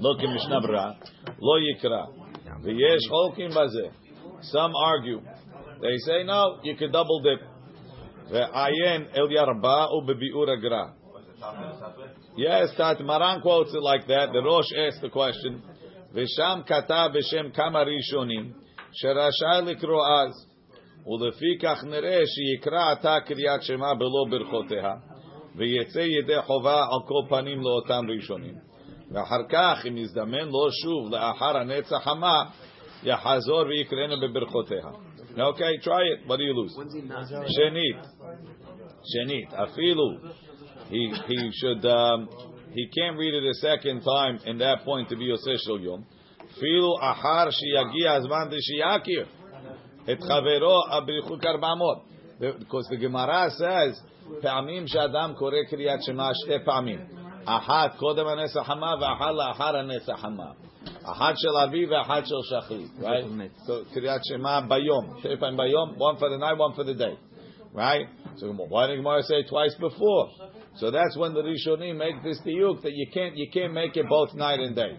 לא 0.00 0.14
כמשנה 0.20 0.60
ברורה, 0.60 0.90
לא 1.26 1.70
יקרא. 1.70 2.04
ויש 2.62 3.08
חולקים 3.08 3.50
בזה. 3.50 3.88
Some 4.42 4.72
argue. 4.74 5.29
They 5.80 5.96
say 5.98 6.24
no, 6.24 6.58
you 6.62 6.76
can 6.76 6.90
double 6.92 7.20
dip. 7.22 7.40
ועיין 8.30 9.06
אל 9.16 9.30
ירבה 9.30 9.86
ובביאור 9.92 10.50
הגר"א. 10.50 11.06
Yes, 12.36 12.76
Tat 12.76 13.00
Maran 13.00 13.40
quotes 13.40 13.72
it 13.74 13.82
like 13.82 14.06
that. 14.08 14.32
The 14.32 14.42
Rosh 14.42 14.72
asked 14.84 15.02
the 15.02 15.10
question, 15.10 15.62
"Visham 16.14 16.66
kata 16.66 17.10
b'shem 17.14 17.54
kama 17.54 17.84
rishonim 17.84 18.54
sherashai 18.98 19.62
likro 19.68 20.00
az 20.00 20.32
ulefikach 21.06 21.82
nere 21.84 22.24
sheyikra 22.32 22.82
ata 22.92 23.20
kriyat 23.26 23.62
shema 23.62 23.94
belo 23.94 24.26
berchoteha 24.30 25.16
ויצא 25.56 25.98
ידי 25.98 26.42
חובה 26.42 26.80
על 26.80 27.00
כל 27.06 27.28
פנים 27.28 27.60
לאותם 27.60 28.04
ראשונים. 28.16 28.54
ואחר 29.10 29.42
כך, 29.48 29.86
אם 29.88 29.96
יזדמן 29.96 30.48
לו 30.48 30.72
שוב 30.82 31.10
לאחר 31.10 31.56
הנצח 31.56 32.04
חמה, 32.04 32.44
יחזור 33.02 33.60
ויקראנה 33.66 34.16
בברכותיה. 34.16 34.86
Okay, 35.38 35.78
try 35.82 36.02
it. 36.02 36.26
What 36.26 36.38
do 36.38 36.44
you 36.44 36.54
lose? 36.54 36.74
שנית, 37.46 37.96
שנית, 39.04 39.54
אפילו 39.54 40.18
he 40.88 41.12
he 41.26 41.50
should 41.52 41.84
um, 41.84 42.28
he 42.72 42.88
can't 42.88 43.16
read 43.18 43.34
it 43.34 43.44
a 43.44 43.54
second 43.54 44.02
time 44.02 44.38
in 44.46 44.58
that 44.58 44.84
point 44.84 45.08
to 45.08 45.16
be 45.16 45.24
Yosef 45.24 45.58
Shel 45.64 45.80
Yom. 45.80 46.04
Filu 46.60 46.98
achar 47.02 47.48
sheyagi 47.48 48.04
azman 48.06 48.50
deshiyakir 48.52 49.26
et 50.06 50.18
chavero 50.20 50.88
abrichu 50.90 51.40
karbamot. 51.42 52.02
Because 52.38 52.86
the 52.90 52.96
Gemara 52.96 53.50
says 53.50 54.00
פעמים 54.42 54.86
שאדם 54.86 55.32
קורא 55.38 55.62
קריאת 55.70 56.02
שמע 56.02 56.30
שתי 56.34 56.64
פעמים. 56.64 56.98
אחת 57.44 57.96
קודם 57.96 58.26
הנס 58.26 58.56
החמה 58.56 58.94
ואחת 59.00 59.34
לאחר 59.34 59.76
הנס 59.76 60.08
החמה. 60.08 60.50
Ahad 61.05 61.35
shel 61.41 61.55
aviv, 61.55 61.89
ahad 61.89 62.27
shel 62.27 62.43
shachit, 62.51 63.01
right? 63.01 63.51
So 63.65 63.85
Kiryat 63.95 64.21
Shema 64.29 64.67
bayom, 64.67 65.21
shei 65.21 65.35
time 65.37 65.57
bayom, 65.57 65.97
one 65.97 66.17
for 66.17 66.29
the 66.29 66.37
night, 66.37 66.57
one 66.57 66.73
for 66.73 66.83
the 66.83 66.93
day, 66.93 67.17
right? 67.73 68.05
So 68.37 68.51
why 68.51 68.87
did 68.87 68.97
Gemara 68.97 69.23
say 69.23 69.43
twice 69.49 69.75
before? 69.79 70.29
So 70.77 70.91
that's 70.91 71.17
when 71.17 71.33
the 71.33 71.41
Rishonim 71.41 71.97
make 71.97 72.23
this 72.23 72.39
diuk 72.45 72.81
that 72.83 72.93
you 72.93 73.07
can't 73.13 73.35
you 73.35 73.49
can't 73.51 73.73
make 73.73 73.97
it 73.97 74.07
both 74.07 74.33
night 74.35 74.59
and 74.59 74.75
day. 74.75 74.97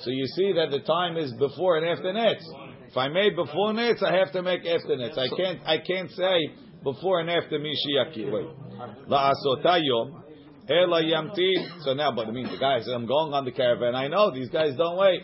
So 0.00 0.10
you 0.10 0.26
see 0.26 0.52
that 0.52 0.70
the 0.70 0.80
time 0.80 1.16
is 1.16 1.32
before 1.34 1.78
and 1.78 1.86
after 1.86 2.12
nets. 2.12 2.48
If 2.86 2.96
I 2.96 3.08
made 3.08 3.34
before 3.34 3.72
nets, 3.72 4.02
I 4.02 4.14
have 4.14 4.32
to 4.32 4.42
make 4.42 4.60
after 4.64 4.96
nets. 4.96 5.18
I 5.18 5.28
can't 5.36 5.60
I 5.66 5.78
can't 5.78 6.10
say 6.10 6.50
before 6.84 7.20
and 7.20 7.30
after 7.30 7.58
Mishiyaki. 7.58 8.30
Wait, 8.30 8.46
la'asotayom. 9.08 10.22
Ela 10.68 11.02
yamtin. 11.02 11.82
So 11.82 11.94
now, 11.94 12.12
but 12.14 12.28
I 12.28 12.30
mean, 12.30 12.50
the 12.50 12.58
guys, 12.58 12.86
I'm 12.88 13.06
going 13.06 13.32
on 13.32 13.44
the 13.44 13.52
caravan. 13.52 13.94
I 13.94 14.08
know 14.08 14.30
these 14.32 14.50
guys 14.50 14.76
don't 14.76 14.98
wait. 14.98 15.22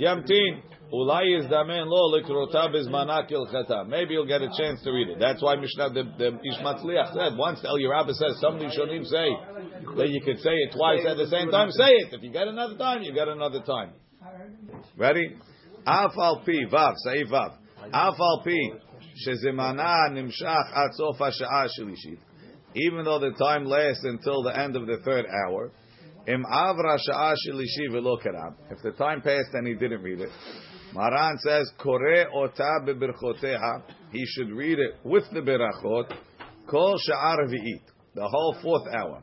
Yamtin. 0.00 0.62
Ulay 0.92 1.40
is 1.40 1.46
damen 1.46 1.86
lo 1.86 2.14
is 2.14 2.88
manakil 2.88 3.46
ilchata. 3.46 3.88
Maybe 3.88 4.14
you'll 4.14 4.26
get 4.26 4.42
a 4.42 4.50
chance 4.56 4.82
to 4.82 4.92
read 4.92 5.08
it. 5.08 5.18
That's 5.18 5.42
why 5.42 5.56
Mishnah 5.56 5.90
the, 5.90 6.04
the 6.18 6.38
Ishmatzliach 6.52 7.14
said 7.14 7.36
once 7.36 7.64
El 7.64 7.78
Yerabah 7.78 8.12
says 8.12 8.38
somebody 8.40 8.70
should 8.70 8.88
say 9.06 9.28
that 9.96 10.08
you 10.08 10.20
could 10.20 10.38
say 10.38 10.52
it 10.52 10.72
twice 10.76 11.04
at 11.08 11.16
the 11.16 11.26
same 11.26 11.50
time. 11.50 11.70
Say 11.72 11.88
it. 11.88 12.12
If 12.12 12.22
you 12.22 12.30
get 12.30 12.46
another 12.46 12.76
time, 12.76 13.02
you 13.02 13.12
get 13.12 13.28
another 13.28 13.60
time. 13.60 13.92
Ready? 14.96 15.36
Afal 15.86 16.44
pi 16.44 16.64
vav 16.70 16.94
say 16.98 17.24
vav. 17.24 17.56
Afal 17.92 18.44
pi 18.44 18.78
shezemana 19.26 20.10
nimshach 20.10 20.76
at 20.76 20.94
sof 20.94 21.18
hasha'ah. 21.18 21.68
Even 22.74 23.04
though 23.04 23.18
the 23.18 23.32
time 23.38 23.64
lasts 23.64 24.04
until 24.04 24.42
the 24.42 24.58
end 24.58 24.76
of 24.76 24.86
the 24.86 24.98
third 25.04 25.26
hour. 25.46 25.70
If 26.26 26.40
the 28.82 28.92
time 28.96 29.20
passed 29.20 29.52
and 29.52 29.66
he 29.66 29.74
didn't 29.74 30.02
read 30.02 30.20
it. 30.20 30.30
Maran 30.94 31.38
says, 31.38 31.70
Kore 31.78 32.26
ota 32.32 32.80
bebirchoteha. 32.86 33.82
He 34.12 34.24
should 34.26 34.50
read 34.50 34.78
it 34.78 34.96
with 35.04 35.24
the 35.32 35.40
berachot. 35.40 36.12
Kol 36.68 36.96
sha'ar 37.08 37.46
v'it. 37.48 37.82
The 38.14 38.26
whole 38.26 38.56
fourth 38.62 38.86
hour. 38.94 39.22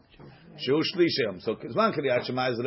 Shu 0.60 0.81
shlishim. 0.96 1.41
So 1.41 1.55
Zman 1.55 1.98
Kriyat 1.98 2.25
Shema 2.25 2.51
is. 2.51 2.60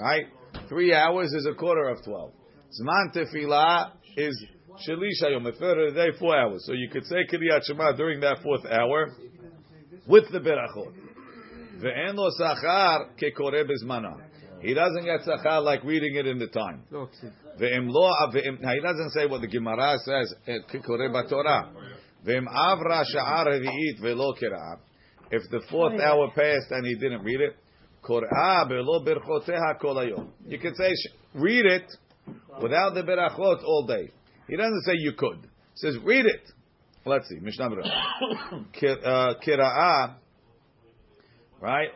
Right? 0.00 0.26
Three 0.68 0.94
hours 0.94 1.32
is 1.32 1.46
a 1.46 1.54
quarter 1.54 1.88
of 1.88 2.02
twelve. 2.04 2.32
Zman 2.80 3.12
tefillah 3.14 3.90
is 4.16 4.46
shalisha 4.88 5.32
yom. 5.32 5.46
A 5.46 5.52
third 5.52 5.88
of 5.88 5.94
the 5.94 6.00
day, 6.00 6.10
four 6.18 6.36
hours. 6.36 6.64
So 6.66 6.72
you 6.72 6.88
could 6.90 7.04
say 7.06 7.26
Kriyat 7.30 7.64
Shema 7.64 7.92
during 7.96 8.20
that 8.20 8.38
fourth 8.42 8.64
hour 8.66 9.12
with 10.10 10.30
the 10.32 10.40
berachot. 10.40 10.92
Ve'en 11.80 12.14
lo 12.14 12.30
sachar 12.38 13.10
kekore 13.16 13.64
bezmana. 13.64 14.16
He 14.60 14.74
doesn't 14.74 15.04
get 15.04 15.20
sachar 15.20 15.62
like 15.64 15.84
reading 15.84 16.16
it 16.16 16.26
in 16.26 16.38
the 16.38 16.48
time. 16.48 16.84
Now 16.90 17.08
he 17.58 18.80
doesn't 18.80 19.10
say 19.10 19.26
what 19.26 19.40
the 19.40 19.46
Gemara 19.46 19.96
says. 20.04 20.34
Eh, 20.46 20.58
Torah. 21.28 21.70
If 25.32 25.42
the 25.50 25.60
fourth 25.70 25.94
oh, 25.96 26.02
hour 26.02 26.30
passed 26.34 26.70
and 26.70 26.84
he 26.86 26.96
didn't 26.96 27.22
read 27.22 27.40
it, 27.40 27.56
you 30.46 30.58
can 30.58 30.74
say 30.74 30.94
read 31.34 31.66
it 31.66 31.84
without 32.60 32.94
the 32.94 33.02
berachot 33.02 33.64
all 33.64 33.86
day. 33.86 34.10
He 34.48 34.56
doesn't 34.56 34.82
say 34.82 34.92
you 34.96 35.12
could. 35.16 35.38
He 35.42 35.48
says 35.76 35.96
read 36.02 36.26
it. 36.26 36.52
Let's 37.04 37.28
see. 37.28 37.38
Mishnah 37.40 37.70
Berurah. 37.70 38.64
Kira'ah, 39.42 40.14
right? 41.60 41.88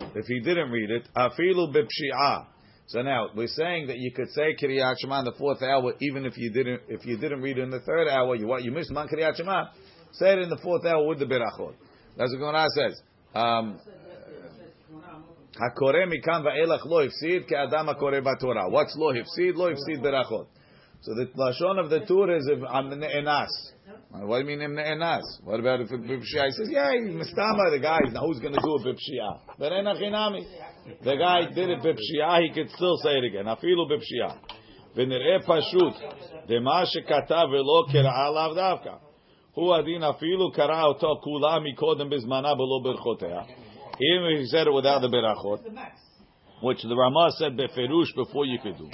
If 0.00 0.26
he 0.26 0.40
didn't 0.40 0.70
read 0.70 0.90
it, 0.90 1.08
afilu 1.16 1.72
b'pshi'ah. 1.74 2.46
So 2.86 3.00
now 3.00 3.28
we're 3.34 3.46
saying 3.46 3.86
that 3.86 3.96
you 3.98 4.12
could 4.12 4.28
say 4.30 4.54
Kiryat 4.60 4.96
Shema 5.00 5.20
in 5.20 5.24
the 5.24 5.32
fourth 5.32 5.62
hour, 5.62 5.94
even 6.00 6.26
if 6.26 6.36
you 6.36 6.50
didn't 6.52 6.82
if 6.88 7.06
you 7.06 7.16
didn't 7.16 7.40
read 7.40 7.58
it 7.58 7.62
in 7.62 7.70
the 7.70 7.80
third 7.80 8.08
hour. 8.08 8.34
You 8.36 8.46
what 8.46 8.62
you 8.62 8.72
missed 8.72 8.90
man 8.90 9.08
Kiryat 9.08 9.36
Shema. 9.36 9.70
Say 10.12 10.32
it 10.34 10.38
in 10.40 10.50
the 10.50 10.58
fourth 10.62 10.84
hour 10.84 11.06
with 11.06 11.18
the 11.18 11.24
berachot. 11.24 11.74
That's 12.16 12.30
what 12.32 12.38
Gemara 12.38 12.66
says. 12.76 13.00
Um, 13.34 13.80
Hakore 15.56 16.04
mikam 16.06 16.44
va'elach 16.44 16.84
lo 16.84 17.06
ifsid 17.06 17.48
ke'adam 17.48 17.88
hakore 17.94 18.20
b'Torah. 18.20 18.70
What's 18.70 18.94
lo 18.98 19.12
ifsid? 19.14 19.54
Lo 19.54 19.72
ifsid 19.72 20.02
berachot. 20.02 20.46
So 21.00 21.14
the 21.14 21.26
lashon 21.36 21.78
of 21.82 21.90
the 21.90 22.00
Tur 22.00 22.36
is 22.36 22.50
I'm 22.68 22.92
enas. 22.92 23.72
What 24.13 24.37
do 24.37 24.39
you 24.39 24.45
mean 24.45 24.61
Imna 24.61 24.81
Enas? 24.81 25.39
What 25.43 25.59
about 25.59 25.81
if 25.81 25.89
Bipshia? 25.89 26.45
He 26.45 26.51
says, 26.51 26.69
yeah, 26.69 26.91
Mistama, 27.01 27.71
the 27.71 27.79
guy, 27.81 27.99
now 28.11 28.21
who's 28.25 28.39
going 28.39 28.53
to 28.53 28.61
do 28.61 28.75
a 28.75 28.79
Bipshia? 28.79 29.39
But 29.57 29.71
Enachinami. 29.71 30.45
The 31.03 31.15
guy 31.15 31.53
did 31.53 31.69
it 31.69 31.79
Bipshia, 31.79 32.41
he 32.41 32.53
could 32.53 32.69
still 32.71 32.97
say 33.03 33.11
it 33.11 33.25
again. 33.25 33.45
Afilu 33.45 33.89
Bipshia. 33.89 34.35
ונראה 34.95 35.39
פשוט, 35.45 35.93
דמה 36.47 36.85
שכתב 36.85 37.45
ולא 37.51 37.85
קראה 37.91 38.29
לאו 38.29 38.55
דווקא. 38.55 38.93
הוא 39.53 39.75
הדין 39.75 40.03
אפילו 40.03 40.51
קרא 40.51 40.83
אותו 40.83 41.15
כולה 41.23 41.59
מקודם 41.59 42.09
בזמנה 42.09 42.53
ולא 42.53 42.79
ברכותיה. 42.83 43.41
Even 43.93 44.35
if 44.35 44.39
he 44.39 44.45
said 44.45 44.67
it 44.67 44.73
without 44.73 45.01
the 45.01 45.09
berachot. 45.09 45.59
which 46.61 46.81
the 46.81 46.95
Ramah 46.95 47.31
said 47.37 47.57
beferush 47.57 48.15
before 48.15 48.45
you 48.45 48.59
could 48.59 48.77
do. 48.77 48.89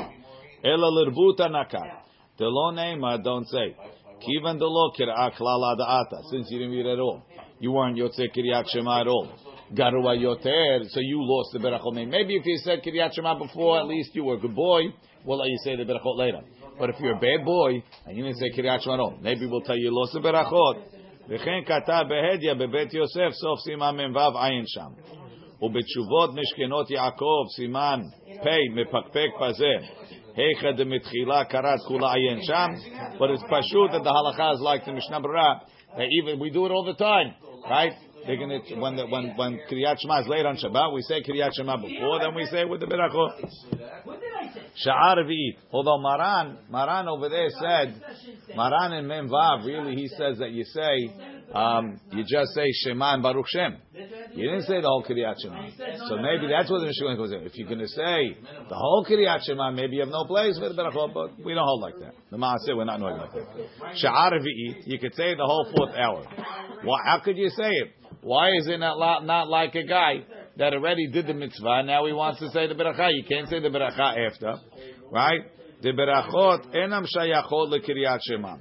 Ela 0.64 0.92
lirbuta 0.92 1.50
nakat. 1.50 2.02
The 2.38 2.46
lo 2.46 2.72
nema, 2.72 3.24
don't 3.24 3.48
say. 3.48 3.76
Kivan 4.22 4.58
de 4.58 4.66
lo 4.66 4.92
kir'a 4.98 5.32
klala 5.32 5.76
da'ata. 5.78 6.24
Since 6.32 6.52
you 6.52 6.60
didn't 6.60 6.74
read 6.74 6.88
at 6.88 7.00
all. 7.00 7.22
You 7.60 7.72
weren't 7.72 7.98
yotze 7.98 8.28
kiryat 8.36 8.66
shema 8.70 9.02
at 9.02 9.08
all. 9.08 9.28
Garua 9.74 10.18
yoter, 10.18 10.86
so 10.90 11.00
you 11.00 11.20
lost 11.22 11.50
the 11.54 11.60
berachot. 11.60 12.08
Maybe 12.08 12.36
if 12.36 12.46
you 12.46 12.58
said 12.64 12.82
kiryat 12.84 13.14
shema 13.14 13.38
before, 13.38 13.80
at 13.80 13.88
least 13.88 14.12
you 14.14 14.24
were 14.24 14.36
a 14.36 14.40
good 14.40 14.56
boy. 14.56 14.84
We'll 15.26 15.40
let 15.40 15.50
you 15.50 15.58
say 15.64 15.76
the 15.76 15.84
berachot 15.84 16.18
later. 16.18 16.42
But 16.78 16.90
if 16.90 17.00
you're 17.00 17.16
a 17.16 17.20
bad 17.20 17.46
boy 17.46 17.84
and 18.06 18.18
you 18.18 18.24
didn't 18.24 18.38
say 18.38 18.52
kiryat 18.52 18.82
shema 18.84 18.96
at 18.96 19.00
all, 19.00 19.18
maybe 19.22 19.46
we'll 19.48 19.62
tell 19.62 19.78
you 19.78 19.86
you 19.86 19.96
lost 19.96 20.14
the 20.14 20.20
berachot. 20.20 20.78
וכן 21.28 21.62
כתב 21.66 22.04
בהדיא 22.10 22.54
בבית 22.54 22.94
יוסף 22.94 23.30
סוף 23.32 23.60
סימן 23.60 23.96
מ"ו 23.98 24.40
עין 24.40 24.64
שם. 24.68 24.90
ובתשובות 25.62 26.30
משכנות 26.34 26.92
יעקב 26.92 27.44
סימן 27.56 28.02
פ' 28.44 28.48
מפקפק 28.76 29.30
בזה. 29.42 29.74
Hecha 30.41 30.77
de 30.77 30.85
mitchila 30.85 31.49
karat 31.51 31.81
kula 31.89 32.15
sham. 32.47 33.19
But 33.19 33.31
it's 33.31 33.43
pashut 33.45 33.93
that 33.93 34.03
the 34.03 34.11
halacha 34.11 34.55
is 34.55 34.61
like 34.61 34.85
the 34.85 34.93
Mishnah 34.93 35.21
Berurah. 35.21 35.61
That 35.97 36.07
even 36.11 36.39
we 36.41 36.51
do 36.51 36.67
it 36.67 36.71
all 36.71 36.85
the 36.85 36.95
time, 36.95 37.35
right? 37.69 37.93
They're 38.27 38.39
when 38.39 38.97
the, 38.97 39.07
when 39.07 39.35
when 39.37 39.61
Kriyat 39.71 39.97
Shema 40.01 40.21
is 40.21 40.29
late 40.29 40.45
on 40.45 40.57
Shabbat, 40.57 40.93
we 40.93 41.03
say 41.03 41.23
Kriyat 41.23 41.53
Shema 41.55 41.77
before, 41.79 42.21
then 42.21 42.35
we 42.35 42.45
say 42.47 42.65
with 42.65 42.81
the 42.81 42.87
berachot. 42.87 43.49
Sha'ar 44.87 45.17
v'it. 45.25 45.57
Although 45.73 45.99
Maran, 45.99 46.59
Maran 46.71 47.09
over 47.09 47.29
there 47.29 47.49
said, 47.49 48.01
Maran 48.55 48.93
in 48.93 49.07
Memvav. 49.07 49.65
Really 49.65 49.95
he 49.97 50.09
says 50.09 50.39
that 50.39 50.51
you 50.51 50.65
say 50.65 51.40
um, 51.55 52.01
you 52.13 52.25
just 52.27 52.55
say 52.55 52.71
Shema 52.85 53.15
and 53.15 53.23
Baruch 53.23 53.47
Shem. 53.49 53.77
You 54.35 54.51
didn't 54.51 54.63
say 54.63 54.81
the 54.81 54.89
whole 54.89 55.03
Kriyat 55.03 55.35
Shema. 55.43 55.69
So 56.09 56.17
maybe 56.17 56.47
that's 56.49 56.71
what 56.71 56.81
the 56.81 56.87
Mishnah 56.87 57.17
goes 57.17 57.33
in. 57.33 57.43
If 57.43 57.57
you're 57.57 57.67
going 57.69 57.81
to 57.81 57.89
say 57.89 58.37
the 58.69 58.75
whole 58.75 59.05
Kriyat 59.09 59.41
Shema, 59.45 59.73
maybe 59.73 59.97
you 59.97 60.01
have 60.01 60.11
no 60.11 60.25
place 60.25 60.59
for 60.59 60.69
the 60.69 60.75
Berachot, 60.75 61.13
but 61.13 61.45
we 61.45 61.55
don't 61.55 61.65
hold 61.65 61.83
like 61.83 61.99
that. 62.01 62.15
The 62.31 62.37
Maaseh, 62.37 62.77
we're 62.77 62.85
not 62.85 63.01
knowing 63.01 63.17
like 63.17 63.33
that. 63.33 63.47
Sha'ar 64.03 64.33
you 64.43 64.99
could 64.99 65.15
say 65.15 65.35
the 65.35 65.45
whole 65.45 65.67
fourth 65.77 65.95
hour. 65.97 66.25
Why, 66.85 66.99
how 67.05 67.21
could 67.21 67.37
you 67.37 67.51
say 67.51 67.71
it? 67.71 67.91
Why 68.23 68.51
is 68.59 68.69
it 68.69 68.79
not, 68.79 69.25
not 69.25 69.49
like 69.49 69.75
a 69.75 69.85
guy 69.85 70.25
that 70.57 70.75
already 70.75 71.09
did 71.11 71.27
the 71.27 71.35
mitzvah, 71.35 71.83
now 71.85 72.07
he 72.07 72.13
wants 72.13 72.39
to 72.41 72.51
say 72.51 72.67
the 72.67 72.75
beracha. 72.75 73.11
You 73.13 73.25
can't 73.25 73.49
say 73.49 73.61
the 73.61 73.69
beracha 73.69 74.31
after, 74.31 74.57
right? 75.11 75.41
The 75.83 75.91
berachot 75.91 76.75
enam 76.75 77.07
shayachot 77.17 77.73
lekiryat 77.73 78.19
shema. 78.23 78.57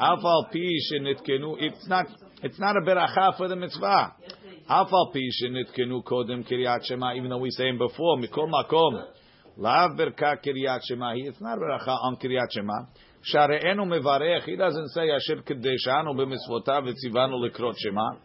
Afal 0.00 0.50
pi 0.50 0.80
shenitkenu. 0.90 1.56
It's 1.60 1.86
not. 1.88 2.06
It's 2.44 2.58
not 2.60 2.76
a 2.76 2.80
beracha 2.82 3.36
for 3.38 3.48
the 3.48 3.56
mitzvah. 3.56 4.14
Afal 4.68 5.12
pi 5.14 5.20
shenitkenu 5.42 6.04
kodem 6.04 6.44
kiryat 6.46 6.84
shema. 6.84 7.14
Even 7.14 7.30
though 7.30 7.38
we 7.38 7.50
say 7.50 7.68
him 7.68 7.78
before 7.78 8.18
mikol 8.18 8.50
makom. 8.50 9.02
Lav 9.56 9.92
berka 9.92 10.36
kiryat 10.44 10.80
shema. 10.86 11.14
It's 11.16 11.40
not 11.40 11.56
a 11.56 11.60
beracha 11.60 11.88
on 11.88 12.16
kiryat 12.16 12.50
shema. 12.50 12.86
Share'enu 13.32 13.86
mevarech. 13.86 14.42
He 14.44 14.56
doesn't 14.56 14.88
say 14.90 15.10
asher 15.10 15.42
kedeshanu 15.42 16.14
b'mitzvotav 16.14 16.84
v'tzivanu 16.86 17.48
lekrot 17.48 17.76
shema. 17.78 18.16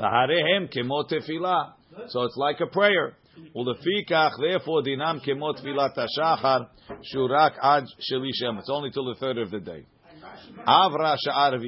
Kemo. 0.00 1.04
So 2.08 2.22
it's 2.22 2.36
like 2.38 2.60
a 2.60 2.66
prayer. 2.66 3.16
Ulefikach, 3.54 4.32
therefore, 4.40 4.80
ad 7.62 7.84
shelishem. 8.10 8.58
It's 8.58 8.70
only 8.70 8.90
till 8.90 9.04
the 9.04 9.16
third 9.20 9.38
of 9.38 9.50
the 9.50 9.60
day. 9.60 9.84
Avra 10.66 11.16
sha'ar 11.26 11.58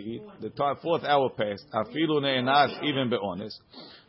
the 0.41 0.77
fourth 0.83 1.05
hour 1.05 1.31
passed. 1.31 1.67
Afilu 1.73 2.21
ne'enas, 2.21 2.83
even 2.83 3.11
be'onis. 3.11 3.53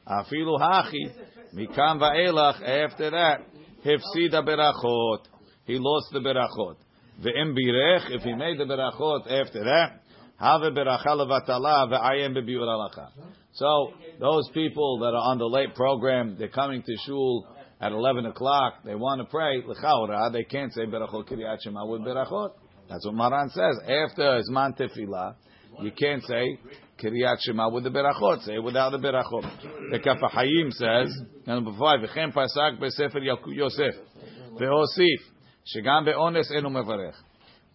Afilu 0.08 0.60
hachi, 0.60 1.12
mikam 1.56 2.00
va'elach, 2.00 2.62
after 2.62 3.12
that, 3.12 3.42
hefsida 3.86 4.42
berachot. 4.46 5.20
He 5.66 5.78
lost 5.80 6.08
the 6.12 6.20
berachot. 6.20 6.76
Ve'em 7.22 7.56
birech, 7.56 8.12
if 8.12 8.24
he 8.24 8.34
made 8.34 8.58
the 8.58 8.66
berachot 8.66 9.32
after 9.32 9.64
that, 9.64 10.02
have 10.38 10.62
beracha 10.62 11.08
levatala 11.08 11.88
ve'ayem 11.90 12.36
bebiur 12.36 12.68
alacha. 12.68 13.10
So 13.54 13.94
those 14.20 14.50
people 14.54 15.00
that 15.00 15.14
are 15.14 15.32
on 15.32 15.38
the 15.38 15.46
late 15.46 15.76
program, 15.76 16.36
they're 16.38 16.48
coming 16.50 16.82
to 16.82 16.96
shul 17.06 17.48
at 17.80 17.92
11 17.92 18.26
o'clock. 18.26 18.84
They 18.84 18.96
want 18.96 19.22
to 19.22 19.26
pray 19.26 19.64
l'chaura. 19.66 20.32
They 20.32 20.44
can't 20.44 20.74
say 20.74 20.82
berachot 20.82 21.30
kiryat 21.30 21.62
shema 21.64 21.86
with 21.86 22.02
berachot. 22.02 22.52
That's 22.90 23.06
what 23.06 23.16
Maran 23.16 23.50
says. 23.50 23.80
After 23.82 24.42
zman 24.50 24.78
tefillah, 24.78 25.36
you 25.82 25.92
can't 25.92 26.24
say 26.24 26.60
kiryat 27.02 27.38
shema 27.40 27.70
with 27.70 27.84
the 27.84 27.90
berachot. 27.90 28.44
Say 28.44 28.60
without 28.60 28.92
the 28.92 29.00
berachot. 29.00 29.92
The 29.92 30.00
Kaf 30.00 30.18
HaChaim 30.20 30.72
says, 30.72 31.22
number 31.48 31.72
five, 31.80 32.00
v'chem 32.00 32.34
pasak 32.34 32.80
besefer 32.80 33.24
Yosef 33.48 33.96
ve'osif 34.60 35.20
shegam 35.76 36.06
be'ones 36.06 36.52
enu 36.52 36.70
mevarech. 36.70 37.16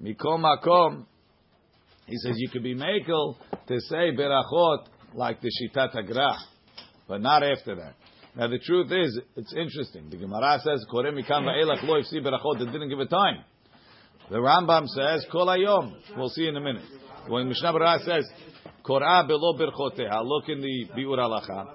Mikom 0.03 0.44
makom. 0.44 1.07
He 2.07 2.16
says 2.18 2.35
you 2.37 2.49
could 2.51 2.62
be 2.62 2.75
makel 2.75 3.37
to 3.66 3.81
say 3.81 4.12
berachot 4.16 4.87
like 5.14 5.40
the 5.40 5.51
Shitat 5.51 5.94
Hagra, 5.94 6.37
but 7.07 7.21
not 7.21 7.42
after 7.42 7.75
that. 7.77 7.94
Now 8.37 8.47
the 8.47 8.59
truth 8.59 8.92
is, 8.92 9.21
it's 9.37 9.53
interesting. 9.53 10.09
The 10.11 10.16
Gemara 10.16 10.61
says, 10.62 10.85
"Korem 10.92 11.21
mikam 11.21 11.44
va'elach 11.44 11.83
lo 11.83 12.01
berachot." 12.01 12.61
It 12.61 12.73
didn't 12.73 12.88
give 12.88 13.01
a 13.01 13.07
time. 13.07 13.44
The 14.31 14.37
Rambam 14.37 14.87
says, 14.88 15.27
Kol 15.33 15.47
Ayom. 15.47 15.95
We'll 16.17 16.29
see 16.29 16.47
in 16.47 16.57
a 16.57 16.61
minute. 16.61 16.83
When 17.29 17.49
Mishnah 17.49 17.73
Berurah 17.73 18.05
says, 18.05 18.29
Korah 18.83 19.25
below 19.27 19.55
birchoteha. 19.59 20.23
Look 20.25 20.49
in 20.49 20.61
the 20.61 20.87
Biur 20.97 21.19
Halacha. 21.19 21.67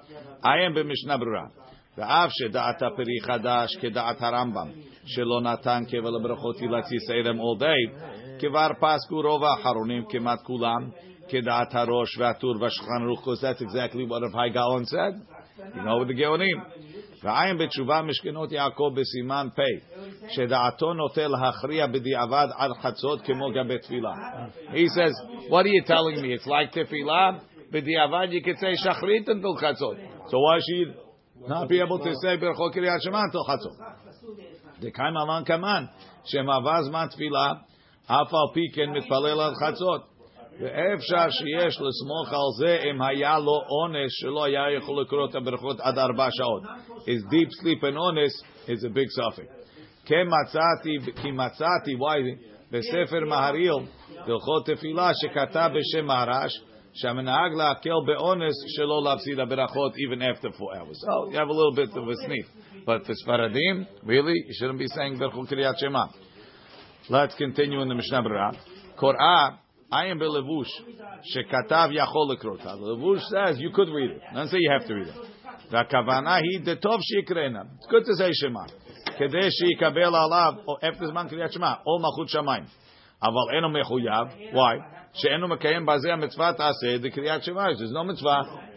I 0.43 0.59
am 0.59 0.73
b'Mishnah 0.73 1.19
Berurah. 1.19 1.49
ואף 1.97 2.29
שדעת 2.31 2.83
הפרי 2.83 3.21
חדש 3.23 3.77
כדעת 3.81 4.21
הרמב"ם, 4.21 4.67
שלא 5.05 5.41
נתן 5.41 5.83
קבל 5.91 6.15
הברכות 6.15 6.55
עילת 6.59 6.85
ישראלם 6.91 7.39
all 7.39 7.61
day, 7.61 8.09
כבר 8.39 8.67
פסקו 8.79 9.21
רוב 9.21 9.43
האחרונים, 9.43 10.03
כמעט 10.09 10.41
כולם, 10.43 10.89
כדעת 11.29 11.75
הראש 11.75 12.17
והטור 12.17 12.55
והשולחן 12.61 13.03
ערוך, 13.03 13.27
because 13.27 13.41
that's 13.41 13.61
exactly 13.61 14.05
what 14.07 14.21
Rav 14.21 14.33
Hai 14.33 14.49
Gaon 14.49 14.85
said, 14.85 15.21
you 15.75 15.83
know, 15.83 15.99
with 15.99 16.07
the 16.07 16.13
גאונים. 16.13 16.57
ועין 17.23 17.57
בתשובה 17.57 18.01
משכנות 18.01 18.51
יעקב 18.51 18.89
בסימן 18.95 19.47
פ' 19.55 19.61
שדעתו 20.28 20.94
נוטה 20.94 21.26
להכריע 21.28 21.86
בדיעבד 21.86 22.46
עד 22.56 22.70
חצות 22.82 23.22
כמו 23.22 23.50
גבי 23.50 23.78
תפילה. 23.78 24.10
He 24.70 24.86
says, 24.88 25.12
what 25.48 25.64
are 25.64 25.68
you 25.68 25.84
telling 25.86 26.22
me? 26.22 26.34
It's 26.34 26.46
like 26.46 26.70
תפילה? 26.70 27.30
בדיעבד 27.70 28.28
you 28.30 28.44
could 28.44 28.58
say 28.58 28.74
שחרית 28.76 29.28
until 29.28 29.56
חצות. 29.60 29.96
So 30.26 30.36
why 30.38 30.58
should 30.66 30.94
not 31.48 31.68
be 31.68 31.80
able 31.80 31.98
to 31.98 32.12
say 32.22 32.40
ברכות 32.40 32.72
קריאת 32.72 33.02
שמע 33.02 33.18
until 33.18 33.52
חצות? 33.52 33.72
דקאי 34.80 35.10
מלן 35.10 35.44
כמן, 35.44 35.84
שמעבר 36.24 36.82
זמן 36.82 37.06
תפילה, 37.10 37.52
אף 38.06 38.34
על 38.34 38.54
פי 38.54 38.60
כן 38.74 38.90
מתפלל 38.90 39.40
עד 39.40 39.52
חצות. 39.54 40.18
ואפשר 40.60 41.30
שיש 41.30 41.74
לסמוך 41.80 42.32
על 42.32 42.50
זה 42.58 42.78
אם 42.90 43.02
היה 43.02 43.38
לו 43.38 43.52
אונס 43.52 44.10
שלא 44.20 44.44
היה 44.44 44.76
יכול 44.76 45.02
לקרוא 45.02 45.26
את 45.30 45.34
הברכות 45.34 45.80
עד 45.80 45.98
ארבע 45.98 46.28
שעות. 46.30 46.62
His 46.96 47.22
deep 47.32 47.50
sleep 47.62 47.82
and 47.82 47.96
אונס 47.96 48.42
is 48.66 48.84
a 48.84 48.88
big 48.88 49.08
suffix. 49.18 49.58
כן 50.04 50.26
מצאתי, 50.26 51.12
כי 51.22 51.30
מצאתי, 51.30 51.94
וואי, 51.94 52.22
בספר 52.72 53.24
מהריל, 53.28 53.72
הלכות 54.18 54.66
תפילה 54.66 55.10
שכתב 55.14 55.70
בשם 55.74 56.06
מהרש, 56.06 56.62
שהמנהג 56.92 57.52
להקל 57.56 57.90
באונס 58.06 58.54
שלא 58.76 59.02
להפסיד 59.04 59.40
הברכות 59.40 59.92
even 59.94 60.22
after 60.22 60.50
four 60.52 60.76
hours. 60.76 60.98
So 61.06 61.30
you 61.30 61.38
have 61.38 61.48
a 61.48 61.52
little 61.52 61.74
bit 61.74 61.90
of 61.90 62.08
a 62.08 62.16
sniff. 62.24 62.46
But 62.86 63.06
for 63.06 63.12
Sfaradim, 63.12 63.86
really, 64.04 64.32
you 64.32 64.54
shouldn't 64.58 64.78
be 64.78 64.88
saying 64.88 65.18
ברכות 65.18 65.48
קריאת 65.48 65.78
שמע. 65.78 66.04
Let's 67.10 67.34
continue 67.34 67.80
in 67.80 67.88
the 67.88 67.94
Mishnah 67.94 68.22
Berurah. 68.22 68.54
Korah 68.96 69.58
I 69.90 70.06
am 70.06 70.18
belevush 70.18 70.68
shekatav 71.34 71.90
yachol 71.92 72.28
lekrota. 72.30 72.76
The 72.76 72.96
levush 72.96 73.22
says 73.32 73.58
you 73.58 73.70
could 73.70 73.88
read 73.88 74.10
it. 74.10 74.22
Doesn't 74.34 74.50
say 74.50 74.58
you 74.60 74.70
have 74.70 74.86
to 74.86 74.94
read 74.94 75.08
it. 75.08 75.14
V'akavana 75.72 76.40
hi 76.40 76.62
detov 76.62 77.00
shikrena. 77.00 77.64
It's 77.76 77.86
good 77.90 78.04
to 78.04 78.14
say 78.16 78.30
Shema. 78.32 78.66
Kedei 79.18 79.50
shikabel 79.50 80.14
alav 80.14 80.58
after 80.82 81.06
zman 81.06 81.28
kriyat 81.30 81.52
Shema 81.52 81.78
or 81.86 82.00
malchut 82.00 82.28
shamayim. 82.34 82.66
Aval 83.22 83.56
eno 83.56 83.68
mechuyav. 83.68 84.52
Why? 84.52 84.78
She'enu 85.14 85.46
mekayem 85.48 85.86
bazeh 85.86 86.18
mitzvah 86.18 86.54
taseh 86.54 87.02
the 87.02 87.10
kriyat 87.10 87.42
Shema. 87.42 87.74
There's 87.76 87.92
no 87.92 88.04
mitzvah. 88.04 88.68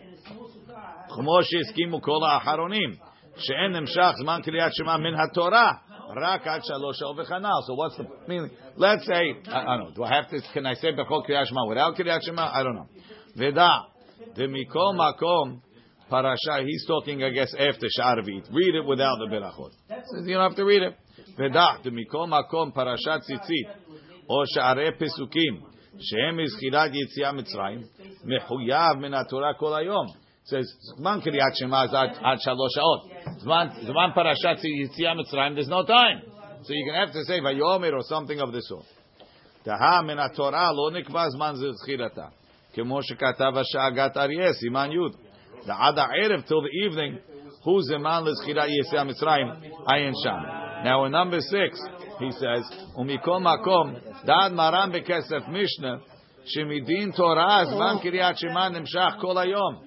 כמו 1.14 1.44
שהסכימו 1.44 2.02
כל 2.02 2.20
האחרונים, 2.30 2.96
שאין 3.38 3.72
נמשך 3.72 4.12
זמן 4.24 4.40
קריאת 4.44 4.74
שמע 4.74 4.98
מן 4.98 5.20
התורה, 5.20 5.72
רק 6.22 6.48
עד 6.48 6.64
שלוש 6.64 7.00
שעות 7.00 7.16
וכנ"ל. 7.20 7.48
So 7.68 7.74
what's 7.74 7.98
the 7.98 8.06
meaning? 8.28 8.50
Let's 8.78 9.06
say, 9.06 9.24
I, 9.48 9.60
I 9.62 9.78
don't 9.78 9.90
know, 9.90 9.92
do 9.96 10.04
I 10.04 10.14
have 10.16 10.30
to, 10.30 10.42
can 10.54 10.66
I 10.66 10.74
say 10.74 10.92
בכל 10.92 11.22
קריאת 11.26 11.48
שמע 11.48 11.62
without 11.70 11.98
קריאת 11.98 12.24
שמע? 12.24 12.48
I 12.54 12.64
don't 12.64 12.76
know. 12.76 12.88
ודע, 13.38 13.70
דמכל 14.36 14.92
מקום, 14.96 15.60
parasha, 16.10 16.64
he's 16.66 16.86
talking, 16.86 17.24
I 17.24 17.30
guess, 17.30 17.54
after 17.54 17.88
Sharvit. 17.98 18.52
Read 18.52 18.76
it 18.76 18.86
without 18.86 19.18
the 19.20 19.28
berachot. 19.32 19.72
Says 19.90 20.26
you 20.26 20.36
don't 20.36 20.50
have 20.50 20.56
to 20.58 20.66
read 20.66 20.84
it. 20.84 20.96
ודע, 21.38 21.66
דמכל 21.84 22.28
מקום, 22.28 22.72
פרשת 22.72 23.20
ציצית, 23.22 23.68
או 24.30 24.44
שערי 24.46 24.92
פסוקים, 25.00 25.62
שהם 26.00 26.38
מזכירת 26.38 26.92
יציאה 26.94 27.32
מצרים, 27.32 27.82
מחויב 28.24 28.98
מן 28.98 29.14
התורה 29.14 29.54
כל 29.58 29.74
היום. 29.78 30.06
says 30.46 30.66
Zman 31.00 31.22
Kriyat 31.22 31.54
Shema 31.56 31.86
is 31.86 31.94
ad 31.94 32.18
ad 32.24 32.40
shalosh 32.40 32.76
shaot. 32.76 33.02
Zman 33.44 33.86
Zman 33.86 34.14
Parashat 34.16 34.60
Yitzias 34.64 35.16
Mitzrayim. 35.16 35.54
There's 35.54 35.68
no 35.68 35.86
time, 35.86 36.22
so 36.64 36.74
you 36.74 36.84
can 36.86 36.96
have 36.96 37.14
to 37.14 37.24
say 37.26 37.40
Vayomer 37.40 37.94
or 37.94 38.02
something 38.04 38.40
of 38.40 38.52
the 38.52 38.62
sort. 38.62 38.86
Taha 39.64 40.04
min 40.04 40.18
Torah 40.36 40.72
lo 40.74 40.92
nikva 40.92 41.30
zman 41.30 41.56
zechirata. 41.56 42.32
כמו 42.74 43.04
שכתב 43.04 43.54
השאגת 43.56 44.18
אריה, 44.18 44.54
סימן 44.54 44.90
י', 44.92 44.98
The 45.67 45.73
Ada 45.73 46.09
Erev 46.23 46.47
till 46.47 46.63
the 46.63 46.69
evening. 46.69 47.19
Who 47.65 47.83
man 47.99 48.23
Lizchira 48.23 48.69
Yesei 48.69 49.11
Mitzrayim 49.11 49.61
Ayin 49.89 50.13
Sham. 50.23 50.43
Now 50.85 51.05
in 51.05 51.13
number 51.13 51.41
six, 51.41 51.81
he 52.21 52.31
says, 52.31 52.63
Umikol 52.97 53.43
Makom 53.43 54.01
Dad 54.25 54.53
Maram 54.53 54.95
Bekesef 54.95 55.51
Mishnah 55.51 56.01
Shemidin 56.57 57.17
Torah 57.17 57.67
Zman 57.67 58.01
Kiriyat 58.05 58.37
Shema 58.39 58.71
Nimshach 58.71 59.21
Kol 59.21 59.35
Hayom. 59.35 59.81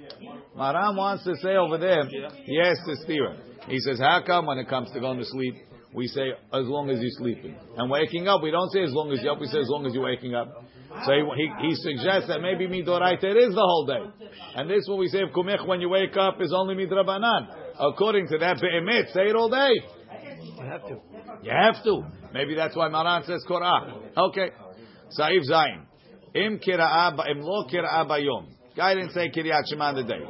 Maram 0.57 0.97
wants 0.97 1.23
to 1.23 1.37
say 1.37 1.55
over 1.55 1.77
there, 1.77 2.03
yes, 2.45 2.75
to 2.85 2.95
Stephen. 2.97 3.37
He 3.69 3.79
says, 3.79 3.99
how 3.99 4.21
come 4.25 4.47
when 4.47 4.57
it 4.57 4.67
comes 4.67 4.91
to 4.91 4.99
going 4.99 5.19
to 5.19 5.25
sleep, 5.25 5.55
we 5.93 6.07
say 6.07 6.31
as 6.53 6.65
long 6.65 6.89
as 6.89 6.99
you're 6.99 7.09
sleeping, 7.11 7.55
and 7.77 7.89
waking 7.89 8.27
up, 8.27 8.43
we 8.43 8.51
don't 8.51 8.69
say 8.71 8.83
as 8.83 8.91
long 8.91 9.11
as 9.11 9.21
you're 9.23 9.31
up. 9.31 9.39
We 9.39 9.47
say 9.47 9.59
as 9.59 9.69
long 9.69 9.85
as 9.85 9.93
you're 9.93 10.03
waking 10.03 10.35
up. 10.35 10.65
So 11.05 11.11
he, 11.13 11.23
he, 11.35 11.67
he 11.67 11.75
suggests 11.75 12.27
that 12.27 12.41
maybe 12.41 12.67
midoraita 12.67 13.23
it 13.23 13.37
is 13.37 13.53
the 13.53 13.61
whole 13.61 13.85
day. 13.85 14.27
And 14.55 14.69
this 14.69 14.85
what 14.87 14.97
we 14.99 15.07
say 15.07 15.21
of 15.21 15.29
kumech 15.29 15.65
when 15.67 15.81
you 15.81 15.89
wake 15.89 16.17
up 16.17 16.41
is 16.41 16.53
only 16.55 16.75
midrabanan. 16.75 17.47
According 17.79 18.27
to 18.29 18.37
that 18.39 18.59
be'emet, 18.59 19.13
say 19.13 19.29
it 19.29 19.35
all 19.35 19.49
day. 19.49 19.71
You 20.57 20.65
have 20.65 20.81
to. 20.87 20.97
You 21.43 21.51
have 21.51 21.83
to. 21.83 22.01
Maybe 22.33 22.55
that's 22.55 22.75
why 22.75 22.89
Maran 22.89 23.23
says 23.23 23.43
Korah. 23.47 23.93
Okay. 24.17 24.51
Saif 25.17 25.41
Zayin. 25.49 25.85
Im 26.35 26.59
kira'a 26.59 27.15
ba- 27.15 27.25
im 27.31 27.39
lo 27.41 27.65
kira'a 27.71 28.05
bayom. 28.07 28.47
Guy 28.75 28.93
didn't 28.95 29.11
say 29.11 29.29
Kiryat 29.29 29.63
Shema 29.69 29.93
the 29.93 30.03
day. 30.03 30.21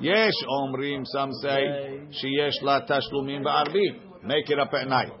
Yesh 0.00 0.32
omrim, 0.48 1.04
some 1.06 1.30
say, 1.42 2.00
sheyesh 2.10 2.62
la 2.62 2.80
tashlumim 2.86 3.44
ba'arbit. 3.44 4.24
Make 4.24 4.48
it 4.48 4.58
up 4.58 4.72
at 4.72 4.88
night. 4.88 5.12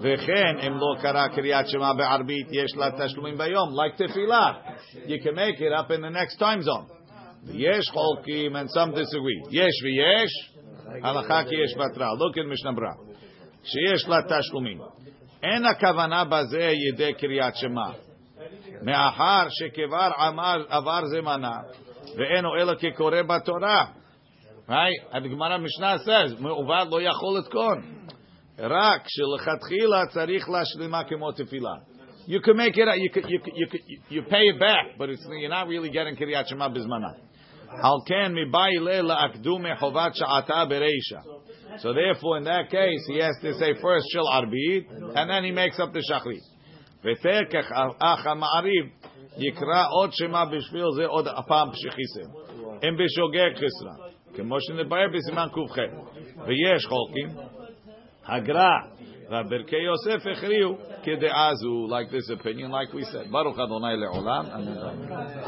V'chen 0.00 0.64
im 0.64 0.78
lo 0.78 0.96
kara 1.00 1.28
Kiryat 1.28 1.70
Shema 1.70 1.94
be'arbit, 1.94 2.48
yesh 2.50 2.74
la 2.76 2.90
tashlumim 2.92 3.36
bayom. 3.36 3.72
Like 3.72 3.96
tefillah. 3.96 4.76
You 5.06 5.20
can 5.22 5.34
make 5.34 5.60
it 5.60 5.72
up 5.72 5.90
in 5.90 6.00
the 6.00 6.10
next 6.10 6.36
time 6.36 6.62
zone. 6.62 6.88
Yesh 7.44 7.90
cholkim, 7.94 8.56
and 8.56 8.70
some 8.70 8.92
disagree. 8.94 9.42
Yesh 9.50 9.82
v'yesh, 9.84 11.02
halacha 11.02 11.48
ki 11.48 11.56
yesh 11.56 11.74
batra. 11.76 12.18
Look 12.18 12.36
in 12.36 12.48
Mishnah 12.48 12.72
Bra. 12.72 12.94
שיש 13.64 14.08
לה 14.08 14.16
תשלומים. 14.28 14.78
אין 15.42 15.66
הכוונה 15.66 16.24
בזה 16.24 16.70
ידי 16.88 17.14
קריאת 17.14 17.56
שמע. 17.56 17.90
מאחר 18.82 19.46
שכבר 19.50 20.10
עמל, 20.18 20.64
עבר 20.68 21.00
זמנה, 21.04 21.56
ואינו 22.16 22.56
אלא 22.56 22.74
כקורא 22.74 23.22
בתורה. 23.22 23.86
Right? 24.68 25.16
הגמרא 25.16 25.58
משנה 25.58 25.96
says, 25.96 26.40
מעובד 26.40 26.86
לא 26.90 27.02
יכול 27.02 27.38
לתקון. 27.38 27.82
רק 28.62 29.02
שלכתחילה 29.08 30.06
צריך 30.06 30.48
להשלימה 30.48 31.04
כמו 31.04 31.32
תפילה. 31.32 31.74
You 32.28 32.40
can 32.40 32.56
make 32.56 32.76
it, 32.76 32.86
you, 32.98 33.10
can, 33.10 33.28
you, 33.28 33.40
can, 33.40 33.54
you, 33.54 33.66
can, 33.66 33.80
you 34.10 34.22
pay 34.22 34.44
it 34.52 34.60
back, 34.60 34.98
but 34.98 35.08
it's, 35.08 35.26
you're 35.40 35.48
not 35.48 35.66
really 35.66 35.88
getting 35.88 36.16
קריאת 36.18 36.48
שמע 36.48 36.68
בזמנה. 36.68 37.08
על 37.70 37.98
כן, 38.06 38.32
מבאי 38.34 38.78
לילה 38.80 39.26
אקדומי 39.26 39.76
חובת 39.76 40.14
שעתה 40.14 40.64
ברישה. 40.64 41.20
So 41.78 41.92
therefore, 41.92 42.38
in 42.38 42.44
that 42.44 42.70
case, 42.70 43.02
he 43.08 43.18
has 43.18 43.36
to 43.42 43.52
say 43.54 43.72
first 43.80 44.06
shel 44.12 44.26
arbit, 44.26 44.84
and 45.14 45.30
then 45.30 45.44
he 45.44 45.52
makes 45.52 45.78
up 45.78 45.92
the 45.92 46.02
shachrit. 46.10 46.58
ותקח 47.04 47.72
אח 48.00 48.26
המעריב 48.26 48.86
יקרא 49.38 49.84
עוד 49.90 50.10
שמע 50.12 50.44
בשביל 50.44 50.84
זה 50.96 51.06
עוד 51.06 51.28
הפעם 51.28 51.68
שחיסר. 51.74 52.28
אם 52.88 52.96
בשוגג 52.96 53.56
חסרה, 53.56 54.08
כמו 54.34 54.60
שנתבהר 54.60 55.06
בסימן 55.14 55.46
ק"ח. 55.48 55.78
ויש 56.46 56.86
חולקים, 56.86 57.28
Hagra. 58.27 58.89
Rabirke 59.29 59.81
Yosef 59.81 60.21
Echriu. 60.23 60.77
Kide 61.05 61.29
Azu. 61.31 61.87
Like 61.87 62.11
this 62.11 62.29
opinion, 62.29 62.71
like 62.71 62.93
we 62.93 63.03
said. 63.05 63.31
Baruch 63.31 63.57
Adonai 63.57 63.95
Le'olam. 63.95 65.43